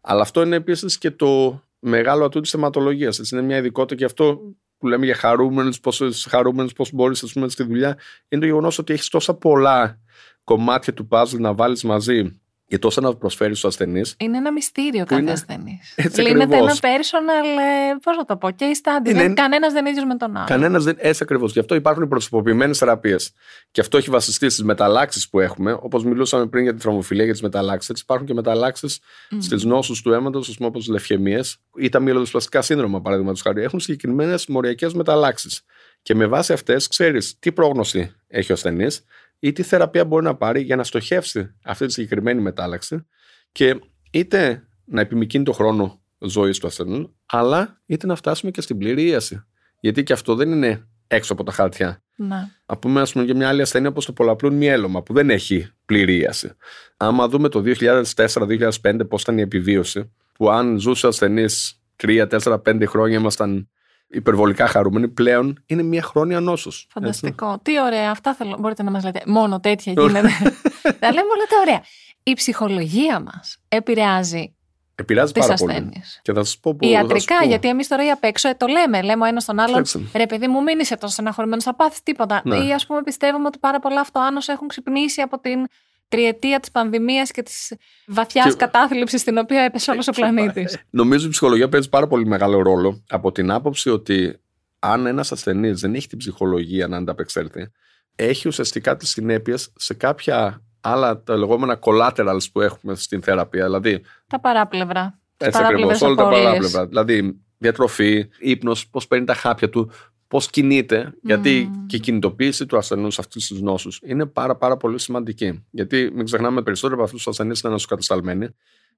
[0.00, 3.30] Αλλά αυτό είναι επίσης και το μεγάλο ατού της θεματολογίας.
[3.30, 4.40] Είναι μια ειδικότητα και αυτό
[4.78, 9.08] που λέμε για χαρούμενους, πόσο χαρούμενους, πώς μπορείς στη δουλειά, είναι το γεγονός ότι έχεις
[9.08, 10.00] τόσα πολλά
[10.44, 12.41] κομμάτια του puzzle να βάλεις μαζί
[12.72, 14.14] και τόσο να προσφέρεις στους ασθενείς.
[14.18, 15.32] Είναι ένα μυστήριο κάθε είναι...
[15.32, 15.94] ασθενής.
[16.16, 17.44] Λύνεται ένα personal,
[17.90, 19.08] ε, πώς να το πω, case study.
[19.08, 19.32] Είναι...
[19.32, 20.46] Κανένας δεν είναι ίδιος με τον άλλο.
[20.46, 20.96] Κανένας δεν.
[20.98, 21.52] Έτσι ακριβώς.
[21.52, 23.32] Γι' αυτό υπάρχουν οι προσωποποιημένες θεραπείες.
[23.70, 25.78] Και αυτό έχει βασιστεί στις μεταλλάξεις που έχουμε.
[25.80, 27.90] Όπως μιλούσαμε πριν για τη θρομοφιλία, για τις μεταλλάξεις.
[27.90, 29.36] Έτσι υπάρχουν και μεταλλάξεις mm.
[29.40, 33.62] στις νόσους του αίματος, όπως λευχαιμίες ή τα μυελοδοσπλαστικά σύνδρομα, παραδείγματος χάρη.
[33.62, 35.62] Έχουν συγκεκριμένες μοριακές μεταλλάξεις.
[36.02, 39.04] Και με βάση αυτές ξέρεις τι πρόγνωση έχει ο ασθενής,
[39.44, 43.06] ή τι θεραπεία μπορεί να πάρει για να στοχεύσει αυτή τη συγκεκριμένη μετάλλαξη
[43.52, 48.78] και είτε να επιμηκύνει το χρόνο ζωής του ασθενού, αλλά είτε να φτάσουμε και στην
[48.78, 49.44] πλήρη ίαση.
[49.80, 52.02] Γιατί και αυτό δεν είναι έξω από τα χαρτιά.
[52.16, 52.50] Να.
[52.66, 55.68] Α πούμε, ας πούμε για μια άλλη ασθένεια όπως το πολλαπλούν μυέλωμα, που δεν έχει
[55.84, 56.56] πλήρη ίαση.
[56.96, 62.86] Άμα δούμε το 2004-2005 πώς ήταν η επιβίωση, που αν ζούσε ασθενής 3, 4, 5
[62.86, 63.68] χρόνια ήμασταν
[64.12, 66.86] υπερβολικά χαρούμενοι, πλέον είναι μια χρόνια νόσος.
[66.90, 67.58] Φανταστικό.
[67.62, 68.10] Τι ωραία.
[68.10, 68.56] Αυτά θέλω.
[68.58, 69.22] Μπορείτε να μας λέτε.
[69.26, 70.20] Μόνο τέτοια γίνεται.
[71.00, 71.82] Τα λέμε όλα τα ωραία.
[72.22, 74.54] Η ψυχολογία μας επηρεάζει
[74.94, 75.72] Επηρεάζει τις πάρα πολύ.
[75.72, 76.20] ασθένειες.
[76.22, 76.86] Και θα σας πω που.
[76.86, 77.48] Ιατρικά, θα σας πω.
[77.48, 79.02] γιατί εμείς τώρα ή απ' έξω ε, το λέμε.
[79.02, 79.78] Λέμε ο ένας τον άλλον.
[79.78, 80.10] Έτσι.
[80.14, 82.42] Ρε, παιδί μου, μην είσαι τόσο στεναχωρημένος, θα πάθεις τίποτα.
[82.44, 82.56] Ναι.
[82.56, 85.66] Ή ας πούμε, πιστεύουμε ότι πάρα πολλά αυτοάνωσα έχουν ξυπνήσει από την
[86.12, 87.74] τριετία της πανδημίας και της
[88.06, 90.78] βαθιάς Και- Ε, κατάθλιψης στην οποία έπεσε όλος ο πλανήτης.
[90.90, 94.40] Νομίζω η ψυχολογία παίζει πάρα πολύ μεγάλο ρόλο από την άποψη ότι
[94.78, 97.70] αν ένας ασθενής δεν έχει την ψυχολογία να ανταπεξέλθει,
[98.16, 103.64] έχει ουσιαστικά τις συνέπειες σε κάποια άλλα τα λεγόμενα collaterals που έχουμε στην θεραπεία.
[103.64, 105.20] Δηλαδή, τα παράπλευρα.
[105.36, 106.44] Τις έτσι ακριβώς, παράπλευρες όλα τα απώλειες.
[106.44, 106.86] παράπλευρα.
[106.86, 109.90] Δηλαδή, διατροφή, ύπνος, πώς παίρνει τα χάπια του,
[110.32, 111.14] πώς κινείται.
[111.22, 111.86] Γιατί Μμμ.
[111.86, 115.64] και η κινητοποίηση του ασθενού αυτή τη νόσους είναι πάρα, πάρα πολύ σημαντική.
[115.70, 118.48] Γιατί μην ξεχνάμε περισσότερο από αυτούς τους ασθενείς είναι ανασοκατασταλμένοι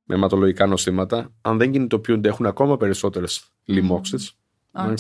[0.05, 1.33] με αιματολογικά νοσήματα.
[1.41, 4.33] Αν δεν κινητοποιούνται, έχουν ακόμα περισσότερες λοιμώξεις.
[4.73, 4.99] Οκ.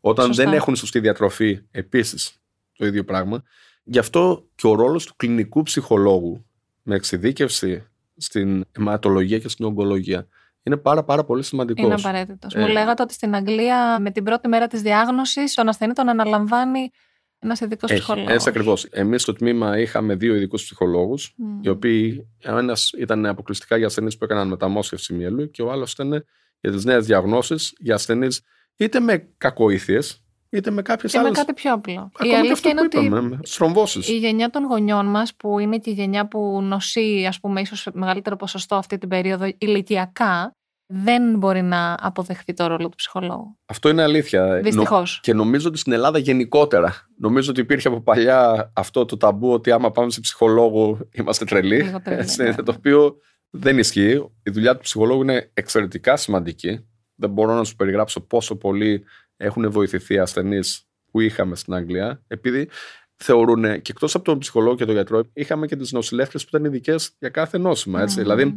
[0.00, 0.44] Όταν Σωστά.
[0.44, 2.40] δεν έχουν σωστή διατροφή, επίσης
[2.76, 3.42] το ίδιο πράγμα.
[3.84, 6.46] Γι' αυτό και ο ρόλος του κλινικού ψυχολόγου
[6.82, 7.86] με εξειδίκευση
[8.16, 10.28] στην αιματολογία και στην ογκολογία
[10.62, 11.84] είναι πάρα, πάρα πολύ σημαντικός.
[11.84, 12.54] Είναι απαραίτητος.
[12.54, 12.60] Ε.
[12.60, 16.90] Μου λέγατε ότι στην Αγγλία με την πρώτη μέρα της διάγνωσης τον ασθενή τον αναλαμβάνει
[17.38, 18.32] ένας ειδικός ψυχολόγος.
[18.32, 18.84] Έτσι ακριβώς.
[18.84, 21.58] Εμείς στο τμήμα είχαμε δύο ειδικούς ψυχολόγους, Μμ.
[21.62, 25.92] οι οποίοι ο ένας ήταν αποκλειστικά για ασθενείς που έκαναν μεταμόσχευση μυελού και ο άλλος
[25.92, 26.24] ήταν
[26.60, 28.42] για τις νέες διαγνώσεις για ασθενείς
[28.76, 31.34] είτε με κακοήθειες είτε με κάποιες Και με άλλε.
[31.34, 31.92] κάτι πιο απλό.
[31.92, 34.08] Ακόμα η και αλήθεια αυτό είναι που ότι είπαμε, στρομβώσεις.
[34.08, 37.80] η γενιά των γονιών μας, που είναι και η γενιά που νοσεί, ας πούμε, ίσως
[37.80, 40.52] σε μεγαλύτερο ποσοστό αυτή την περίοδο ηλικιακά,
[40.92, 43.58] δεν μπορεί να αποδεχθεί το ρόλο του ψυχολόγου.
[43.66, 44.60] Αυτό είναι αλήθεια.
[44.60, 45.20] Δυστυχώς.
[45.22, 46.94] Και νομίζω ότι στην Ελλάδα γενικότερα.
[47.18, 51.82] Νομίζω ότι υπήρχε από παλιά αυτό το ταμπού ότι άμα πάμε σε ψυχολόγο είμαστε τρελοί.
[51.82, 52.54] Λίγο τρελοί, Έτσι, ναι.
[52.54, 53.16] Το οποίο
[53.50, 54.30] δεν ισχύει.
[54.42, 56.86] Η δουλειά του ψυχολόγου είναι εξαιρετικά σημαντική.
[57.14, 59.04] Δεν μπορώ να σου περιγράψω πόσο πολύ
[59.38, 62.22] έχουν βοηθηθεί οι ασθενείς που είχαμε στην Αγγλία.
[62.28, 62.68] Επειδή
[63.16, 66.64] θεωρούν και εκτός από τον ψυχολόγο και τον γιατρό, είχαμε και τις νοσηλεύτρε που ήταν
[66.64, 68.02] ειδικές για κάθε νόσημα.
[68.02, 68.16] Έτσι.
[68.16, 68.22] Μμμ.
[68.22, 68.56] Δηλαδή,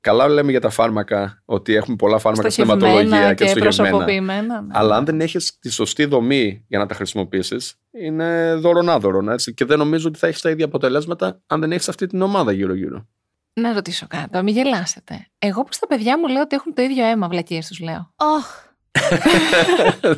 [0.00, 3.88] καλά λέμε για τα φάρμακα, ότι έχουμε πολλά φάρμακα στην Στοχευμένα αιματολογία και, και στοχευμένα.
[3.88, 4.60] προσωποποιημένα.
[4.60, 4.68] ναι.
[4.72, 9.28] Αλλά αν δεν έχεις τη σωστή δομή για να τα χρησιμοποιήσεις, είναι δωρονάδωρον.
[9.28, 9.54] Έτσι.
[9.54, 12.52] Και δεν νομίζω ότι θα έχεις τα ίδια αποτελέσματα αν δεν έχεις αυτή την ομάδα
[12.52, 13.08] γύρω-γύρω.
[13.54, 15.26] Να ρωτήσω κάτι, μην γελάσετε.
[15.38, 18.12] Εγώ που στα παιδιά μου λέω ότι έχουν το ίδιο αίμα, βλακίες τους λέω.
[18.16, 18.70] Ωχ.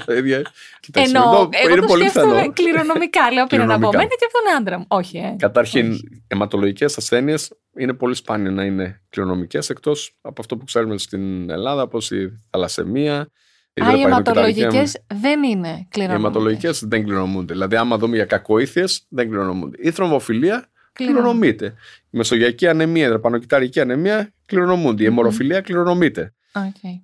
[0.07, 0.43] Τα ίδια.
[0.81, 2.53] Κοιτάξτε, Ενώ εδώ εγώ είναι το πολύ σκέφτομαι πιθανό.
[2.53, 3.31] κληρονομικά.
[3.33, 3.97] Λέω πήρε από Κληρονομικά.
[3.99, 4.85] μένα και από τον άντρα μου.
[4.89, 5.37] Όχι, ε.
[5.39, 6.23] Καταρχήν, Όχι.
[6.29, 11.83] αιματολογικές ασθένειες είναι πολύ σπάνιο να είναι κληρονομικές εκτός από αυτό που ξέρουμε στην Ελλάδα,
[11.83, 13.29] όπω η θαλασσεμία.
[13.75, 16.27] η Α, οι υδροπαρενοκυταρική αιματολογικές δεν είναι Οι κληρονομικέ.
[16.27, 17.53] αιματολογικές δεν κληρονομούνται.
[17.53, 19.77] Δηλαδή, άμα δούμε για κακοήθειες, δεν κληρονομούνται.
[19.81, 21.67] Η θρομβοφιλία κληρονομείται.
[22.11, 25.03] Η μεσογειακή ανεμία, η δραπανοκυταρική ανεμία κληρονομούνται.
[25.03, 25.13] Η Μμμ.
[25.13, 26.35] αιμορροφιλία κληρονομείται.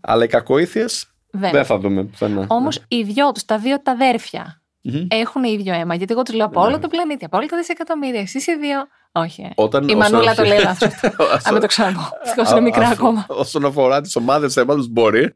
[0.00, 1.50] Αλλά οι κακοήθειες Δεν.
[1.50, 2.44] δεν θα δούμε πουθενά.
[2.48, 5.06] Όμως οι δυο τους, τα δύο τα αδέρφια, Μμμ.
[5.08, 5.94] έχουν ίδιο αίμα.
[5.94, 6.66] Γιατί εγώ τους λέω από Ναι.
[6.66, 8.20] όλο το πλανήτη, από όλα τα δισεκατομμύρια.
[8.20, 8.78] Εσείς οι δύο.
[9.12, 9.42] Όχι.
[9.42, 9.50] ε.
[9.54, 10.88] Όταν, Η όσον- Μανούλα το λέει λάθος.
[11.46, 12.00] Α μην το ξαναπώ.
[12.24, 13.24] Ευτυχώ είναι μικρά Α- ακόμα.
[13.28, 15.22] Όσον αφορά τις ομάδες αίματο, μπορεί.
[15.22, 15.32] Ε,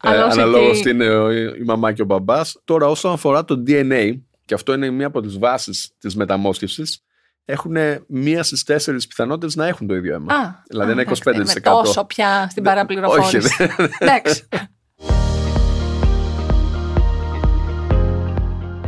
[0.00, 2.60] Αλλά ως Αναλόγως εκεί- τι είναι ο- η μαμά και ο μπαμπάς.
[2.64, 7.00] Τώρα, όσον αφορά το DNA, και αυτό είναι μία από τις βάσεις της μεταμόσχευσης,
[7.44, 7.76] έχουν
[8.08, 10.34] μία στις τέσσερις πιθανότητες να έχουν το ίδιο αίμα.
[10.34, 11.32] Α, Δηλαδή α, ένα εντάξει, 25%.
[11.32, 13.36] δεν είμαι τόσο πια στην Δεν- παραπληροφόρηση.
[13.36, 14.48] όχι, Εντάξει.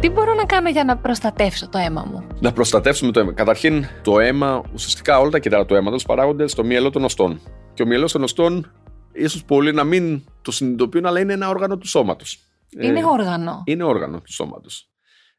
[0.01, 3.33] Τι μπορώ να κάνω για να προστατεύσω το αίμα μου; Να προστατεύσουμε το αίμα.
[3.33, 7.41] Καταρχήν, το αίμα, ουσιαστικά όλα τα κύτταρα του αίματος παράγονται στο μυελό των οστών.
[7.75, 8.73] Και ο μυελό των οστών,
[9.13, 12.39] ίσως πολλοί να μην το συνειδητοποιούν, αλλά είναι ένα όργανο του σώματος.
[12.81, 13.63] Είναι όργανο.
[13.65, 14.91] Είναι όργανο του σώματος.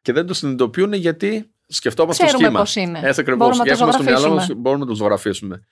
[0.02, 2.60] Και δεν το συνειδητοποιούν γιατί σκεφτόμαστε το Ξέρουμε σχήμα.
[2.64, 3.00] πώς είναι.
[3.04, 3.46] Έτσι ακριβώ.
[3.46, 4.60] Μπορούμε να το στο μυαλό μας, ζωγραφίσουμε.
[4.60, 5.64] μπορούμε να το ζωγραφίσουμε.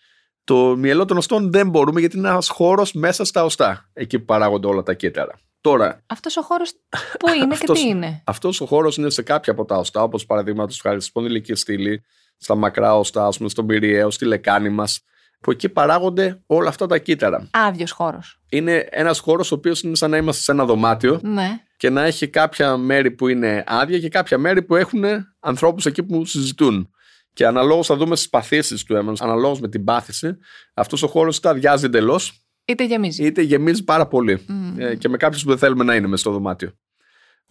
[0.44, 3.90] Το μυελό των οστών δεν μπορούμε γιατί είναι ένας χώρος μέσα στα οστά.
[3.94, 5.40] Εκεί που παράγονται όλα τα κύτταρα.
[5.68, 6.74] Τώρα, Αυτός ο χώρος
[7.20, 10.04] πού είναι και Αυτός- τι είναι; αυτός ο χώρος είναι σε κάποια από τα οστά,
[10.04, 12.04] όπως παραδείγματος χάρη στη σπονδυλική στήλη,
[12.38, 15.02] στα μακρά οστά, ας πούμε, στον πυριαίο, στη λεκάνη μας,
[15.42, 17.50] που εκεί παράγονται όλα αυτά τα κύτταρα.
[17.52, 18.40] Άδειος χώρος.
[18.50, 21.60] Είναι ένας χώρος ο οποίος είναι σαν να είμαστε σε ένα δωμάτιο Ναι.
[21.78, 25.04] και να έχει κάποια μέρη που είναι άδεια και κάποια μέρη που έχουν
[25.40, 26.90] ανθρώπους εκεί που συζητούν.
[27.34, 30.38] Και αναλόγως θα δούμε στις παθήσεις του αίματο, αναλόγως με την πάθηση,
[30.74, 33.26] αυτός ο χώρος είτε αδειάζει εντελώς, Είτε γεμίζει.
[33.26, 34.44] είτε γεμίζει πάρα πολύ.
[34.48, 34.80] Μμ.
[34.80, 36.72] Ε, και με κάποιους που δεν θέλουμε να είναι μέσα στο δωμάτιο.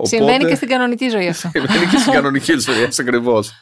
[0.02, 1.50] Συμβαίνει και στην κανονική ζωή αυτό.
[1.55, 3.52] Συμβαίνει και στην κανονική ζωή, έτσι ακριβώς.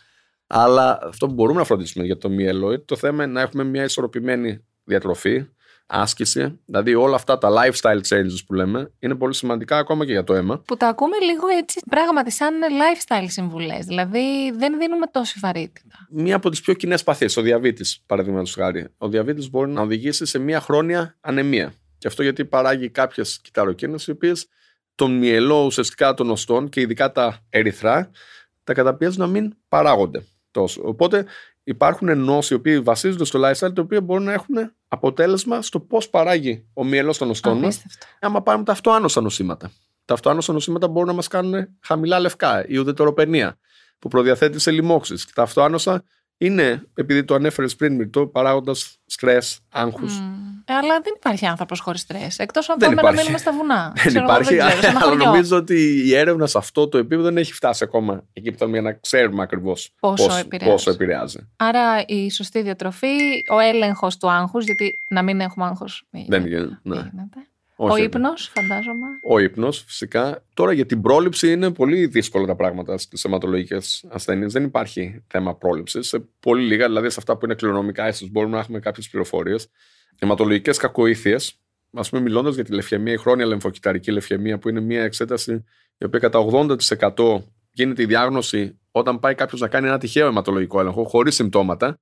[0.46, 3.84] Αλλά αυτό που μπορούμε να φροντίσουμε για το μυελό είναι το θέμα να έχουμε μια
[3.84, 5.46] ισορροπημένη διατροφή,
[5.86, 6.60] άσκηση.
[6.64, 10.34] Δηλαδή όλα αυτά τα lifestyle changes που λέμε είναι πολύ σημαντικά ακόμα και για το
[10.34, 10.58] αίμα.
[10.66, 13.86] που τα ακούμε λίγο έτσι πράγματι σαν lifestyle συμβουλές.
[13.86, 15.96] Δηλαδή δεν δίνουμε τόση βαρύτητα.
[16.10, 18.86] Μία από τις πιο κοινές παθήσεις, ο διαβήτης, παραδείγματος χάρη.
[18.98, 21.72] Ο διαβήτης μπορεί να οδηγήσει σε μία χρόνια ανεμία.
[21.98, 24.48] Και αυτό γιατί παράγει κάποιες κυταροκίνες οι οποίες
[24.94, 28.10] τον μυελό ουσιαστικά των οστών και ειδικά τα ερυθρά,
[28.64, 30.82] τα καταπιέζουν να μην παράγονται τόσο.
[30.84, 31.26] Οπότε
[31.64, 34.54] υπάρχουν νόσοι οι οποίοι βασίζονται στο lifestyle, τα οποία μπορούν να έχουν
[34.88, 37.82] αποτέλεσμα στο πώς παράγει ο μυελός των οστών μας.
[38.20, 39.70] Άμα πάρουμε τα αυτοάνωσα νοσήματα.
[40.04, 43.58] Τα αυτοάνωσα νοσήματα μπορούν να μας κάνουν χαμηλά λευκά, η ουδετεροπενία,
[43.98, 45.32] που προδιαθέτει σε λοιμώξεις.
[45.34, 46.04] Τα αυτοάνωσα
[46.38, 50.18] είναι, επειδή το ανέφερες πριν, το παράγοντας στρες, άγχους.
[50.64, 52.38] Ε, αλλά δεν υπάρχει άνθρωπος χωρίς στρες.
[52.38, 53.92] Εκτός αν πάμε να μείνουμε στα βουνά.
[54.04, 54.60] Δεν υπάρχει.
[55.02, 58.68] αλλά νομίζω ότι η έρευνα σε αυτό το επίπεδο δεν έχει φτάσει ακόμα εκεί που
[58.68, 60.28] για να ξέρουμε ακριβώς πόσο,
[60.64, 61.48] πόσο, επηρεάζει.
[61.56, 63.16] Άρα η σωστή διατροφή,
[63.50, 66.06] ο έλεγχος του άγχους, γιατί να μην έχουμε άγχος.
[66.28, 66.78] Δεν γίνεται.
[66.82, 67.10] Ναι.
[67.92, 69.06] Ο ύπνος, φαντάζομαι.
[69.28, 70.44] Ο ύπνος, φυσικά.
[70.54, 74.52] Τώρα για την πρόληψη είναι πολύ δύσκολα τα πράγματα στις αιματολογικές ασθένειες.
[74.52, 76.08] Δεν υπάρχει θέμα πρόληψης.
[76.08, 79.68] Σε πολύ λίγα, δηλαδή σε αυτά που είναι κληρονομικά, ίσως μπορούμε να έχουμε κάποιες πληροφορίες
[80.18, 81.60] αιματολογικές κακοήθειες,
[81.92, 85.64] ας πούμε, μιλώντας για τη λευχαιμία, η χρόνια λεμφοκυταρική λευχαιμία, που είναι μια εξέταση
[85.98, 90.80] η οποία κατά 80% γίνεται η διάγνωση όταν πάει κάποιος να κάνει ένα τυχαίο αιματολογικό
[90.80, 92.00] έλεγχο, χωρίς συμπτώματα.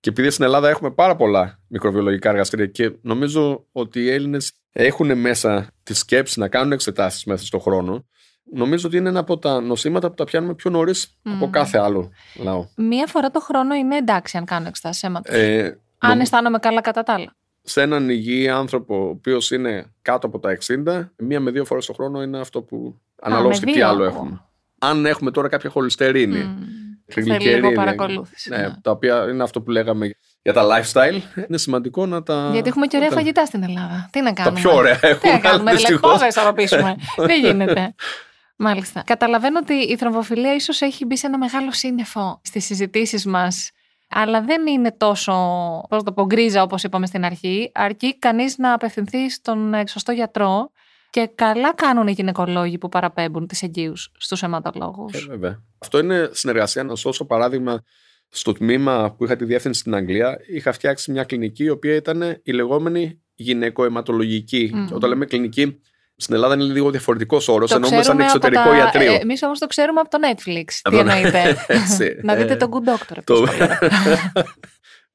[0.00, 5.18] Και επειδή στην Ελλάδα έχουμε πάρα πολλά μικροβιολογικά εργαστήρια και νομίζω ότι οι Έλληνες έχουν
[5.18, 8.06] μέσα τη σκέψη να κάνουν εξετάσεις μέσα στον χρόνο,
[8.52, 12.10] νομίζω ότι είναι ένα από τα νοσήματα που τα πιάνουμε πιο νωρίς από κάθε άλλο
[12.34, 12.66] λαό.
[12.76, 15.34] Μία φορά το χρόνο είναι εντάξει αν κάνω εξετάσεις αίματος.
[15.34, 17.36] Ε, αν αισθάνομαι καλά κατά τα άλλα
[17.68, 21.86] σε έναν υγιή άνθρωπο, ο οποίος είναι κάτω από τα 60, μία με δύο φορές
[21.86, 24.40] το χρόνο είναι αυτό που αναλόγως και τι άλλο έχουμε.
[24.78, 26.62] Αν έχουμε τώρα κάποια χολυστερίνη, mm.
[27.14, 28.50] Λίγο παρακολούθηση.
[28.50, 30.10] Ναι, ναι, τα οποία είναι αυτό που λέγαμε
[30.42, 32.50] για τα lifestyle, είναι σημαντικό να τα.
[32.52, 34.08] Γιατί έχουμε και ωραία φαγητά στην Ελλάδα.
[34.12, 35.18] Τι να κάνουμε; Τα πιο ωραία έχουμε.
[35.18, 36.96] Τι να κάνουμε, δηλαδή, πώ θα ισορροπήσουμε.
[37.28, 37.94] Δεν γίνεται.
[38.56, 39.02] Μάλιστα.
[39.06, 43.70] Καταλαβαίνω ότι η θρομβοφιλία ίσως έχει μπει σε ένα μεγάλο σύννεφο στις συζητήσεις μας
[44.08, 45.32] αλλά δεν είναι τόσο,
[45.88, 47.70] πώς το πω, γκρίζα όπως είπαμε στην αρχή.
[47.74, 50.70] Αρκεί κανείς να απευθυνθεί στον σωστό γιατρό
[51.16, 55.14] και καλά κάνουν οι γυναικολόγοι που παραπέμπουν τις εγγύους στους αιματολόγους.
[55.14, 55.62] Ε, βέβαια.
[55.78, 56.84] Αυτό είναι συνεργασία.
[56.84, 57.82] Να σώσω παράδειγμα
[58.28, 62.40] στο τμήμα που είχα τη διεύθυνση στην Αγγλία, είχα φτιάξει μια κλινική η οποία ήταν
[62.42, 64.72] η λεγόμενη γυναικοαιματολογική.
[64.74, 64.84] Mm.
[64.88, 65.80] Και όταν λέμε κλινική,
[66.16, 68.76] στην Ελλάδα είναι λίγο διαφορετικός όρος, εννοούμε σαν εξωτερικό τα...
[68.76, 69.12] ιατρείο.
[69.12, 70.90] Ε, Εμείς όμως το ξέρουμε από το Netflix.
[70.90, 71.56] Τι εννοείται.
[72.28, 73.22] να δείτε ε, τον Good Doctor.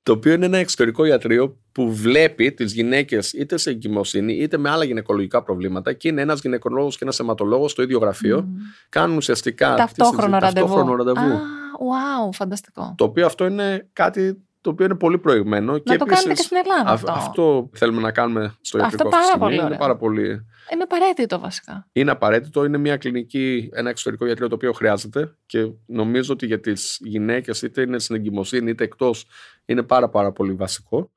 [0.04, 0.12] Το...
[0.12, 4.70] το οποίο είναι ένα εξωτερικό ιατρείο που βλέπει τις γυναίκες είτε σε εγκυμοσύνη είτε με
[4.70, 8.40] άλλα γυναικολογικά προβλήματα και είναι ένας γυναικολόγος και ένας αιματολόγος στο ίδιο γραφείο.
[8.40, 8.62] Mm.
[8.90, 10.68] Κάνουν ουσιαστικά ταυτόχρονο ραντεβού.
[10.68, 11.38] Ταυτόχρονο ραντεβού.
[11.38, 12.94] Ah, wow, φανταστικό.
[12.98, 15.72] Το οποίο αυτό είναι κάτι το οποίο είναι πολύ προηγμένο.
[15.72, 16.92] Να και το κάνουμε και στην Ελλάδα.
[16.92, 17.12] Αυτό.
[17.12, 20.46] αυτό θέλουμε να κάνουμε στο ιατρικό αυτό πάρα πολύ είναι πάρα πολύ.
[20.74, 21.88] Είναι απαραίτητο βασικά.
[21.92, 22.66] Είναι απαραίτητο.
[22.66, 27.62] Είναι μια κλινική, ένα εξωτερικό ιατρείο το οποίο χρειάζεται και νομίζω ότι για τις γυναίκες,
[27.62, 29.26] είτε είναι στην εγκυμοσύνη είτε εκτός,
[29.66, 31.12] είναι πάρα, πάρα πολύ βασικό.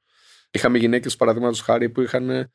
[0.51, 2.53] Είχαμε γυναίκες, παραδείγματος χάρη, που είχαν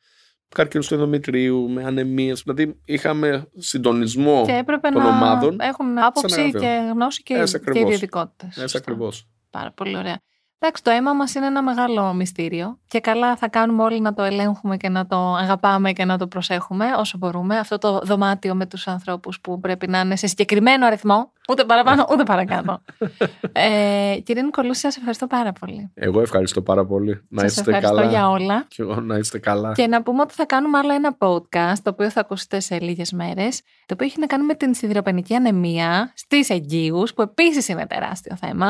[0.48, 2.42] καρκίνος του ενδομητρίου, με ανεμίες.
[2.42, 5.60] Δηλαδή είχαμε συντονισμό και των να ομάδων.
[5.60, 8.62] Έχουν άποψη και γνώση και, και ιδιωτικότητε.
[8.62, 9.28] Έτσι ακριβώς.
[9.50, 10.20] Πάρα πολύ ωραία.
[10.62, 14.22] Εντάξει, το αίμα μας είναι ένα μεγάλο μυστήριο και καλά θα κάνουμε όλοι να το
[14.22, 17.58] ελέγχουμε και να το αγαπάμε και να το προσέχουμε όσο μπορούμε.
[17.58, 22.06] Αυτό το δωμάτιο με τους ανθρώπους που πρέπει να είναι σε συγκεκριμένο αριθμό, ούτε παραπάνω
[22.12, 22.82] ούτε παρακάτω.
[23.52, 25.90] ε, κύριε Νικολού, σας ευχαριστώ πάρα πολύ.
[25.94, 27.24] Εγώ ευχαριστώ πάρα πολύ.
[27.28, 27.76] Να είστε καλά.
[27.76, 28.64] Ευχαριστώ για όλα.
[28.68, 29.72] Και εγώ να είστε καλά.
[29.72, 33.12] Και να πούμε ότι θα κάνουμε άλλο ένα podcast, το οποίο θα ακούσετε σε λίγες
[33.12, 37.86] μέρες, το οποίο έχει να κάνει με την σιδηροπενική ανεμία στις εγγύου, που επίσης είναι
[37.86, 38.66] τεράστιο θέμα.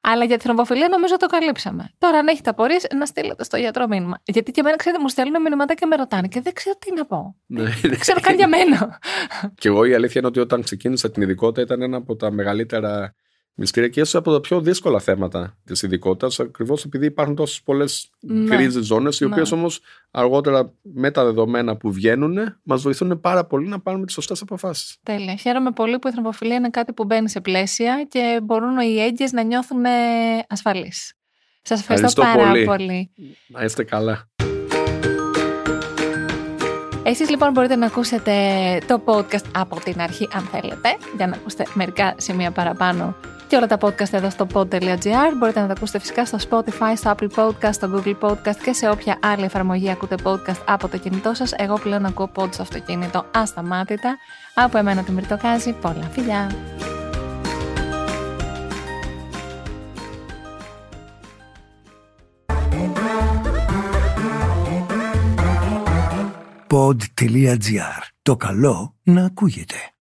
[0.00, 1.90] Αλλά για τη θρομβοφιλία νομίζω το καλύψαμε.
[1.98, 4.20] Τώρα, αν έχετε απορίες, να στείλετε στο γιατρό μήνυμα.
[4.24, 7.06] Γιατί και εμένα, ξέρετε, μου στέλνουν μηνύματα και με ρωτάνε και δεν ξέρω τι να
[7.06, 7.36] πω.
[7.46, 7.62] Ναι.
[7.82, 8.98] δεν ξέρω καν για μένα.
[9.60, 13.14] και εγώ η αλήθεια είναι ότι όταν ξεκίνησα την ειδικότητα ήταν ένα από τα μεγαλύτερα
[13.54, 18.10] μυστήρια και ίσω από τα πιο δύσκολα θέματα της ειδικότητας, ακριβώς επειδή υπάρχουν τόσες πολλές
[18.20, 18.56] ναι.
[18.56, 19.58] κρίζε ζώνες, οι οποίες ναι.
[19.58, 24.40] όμως αργότερα με τα δεδομένα που βγαίνουν μας βοηθούν πάρα πολύ να πάρουμε τις σωστές
[24.40, 24.96] αποφάσεις.
[25.02, 25.34] Τέλεια.
[25.34, 29.32] Χαίρομαι πολύ που η θρομβοφιλία είναι κάτι που μπαίνει σε πλαίσια και μπορούν οι έγκυες
[29.32, 29.82] να νιώθουν
[30.48, 31.14] ασφαλείς.
[31.62, 32.64] Σας ευχαριστώ, πάρα πολύ.
[32.64, 33.10] πολύ.
[33.46, 34.28] Να είστε καλά.
[37.02, 38.32] Εσείς λοιπόν μπορείτε να ακούσετε
[38.86, 43.16] το podcast από την αρχή αν θέλετε για να ακούσετε μερικά σημεία παραπάνω
[43.50, 45.32] και όλα τα podcast εδώ στο pod.gr.
[45.38, 48.88] Μπορείτε να τα ακούσετε φυσικά στο Spotify, στο Apple Podcast, στο Google Podcast και σε
[48.88, 51.52] όποια άλλη εφαρμογή ακούτε podcast από το κινητό σας.
[51.56, 54.16] Εγώ πλέον ακούω pod στο αυτοκίνητο ασταμάτητα.
[54.54, 55.72] Από εμένα τη Μυρτοκάζη.
[55.72, 56.50] Πολλά φιλιά!
[66.66, 68.02] pod.gr.
[68.22, 69.94] Το καλό να ακούγεται.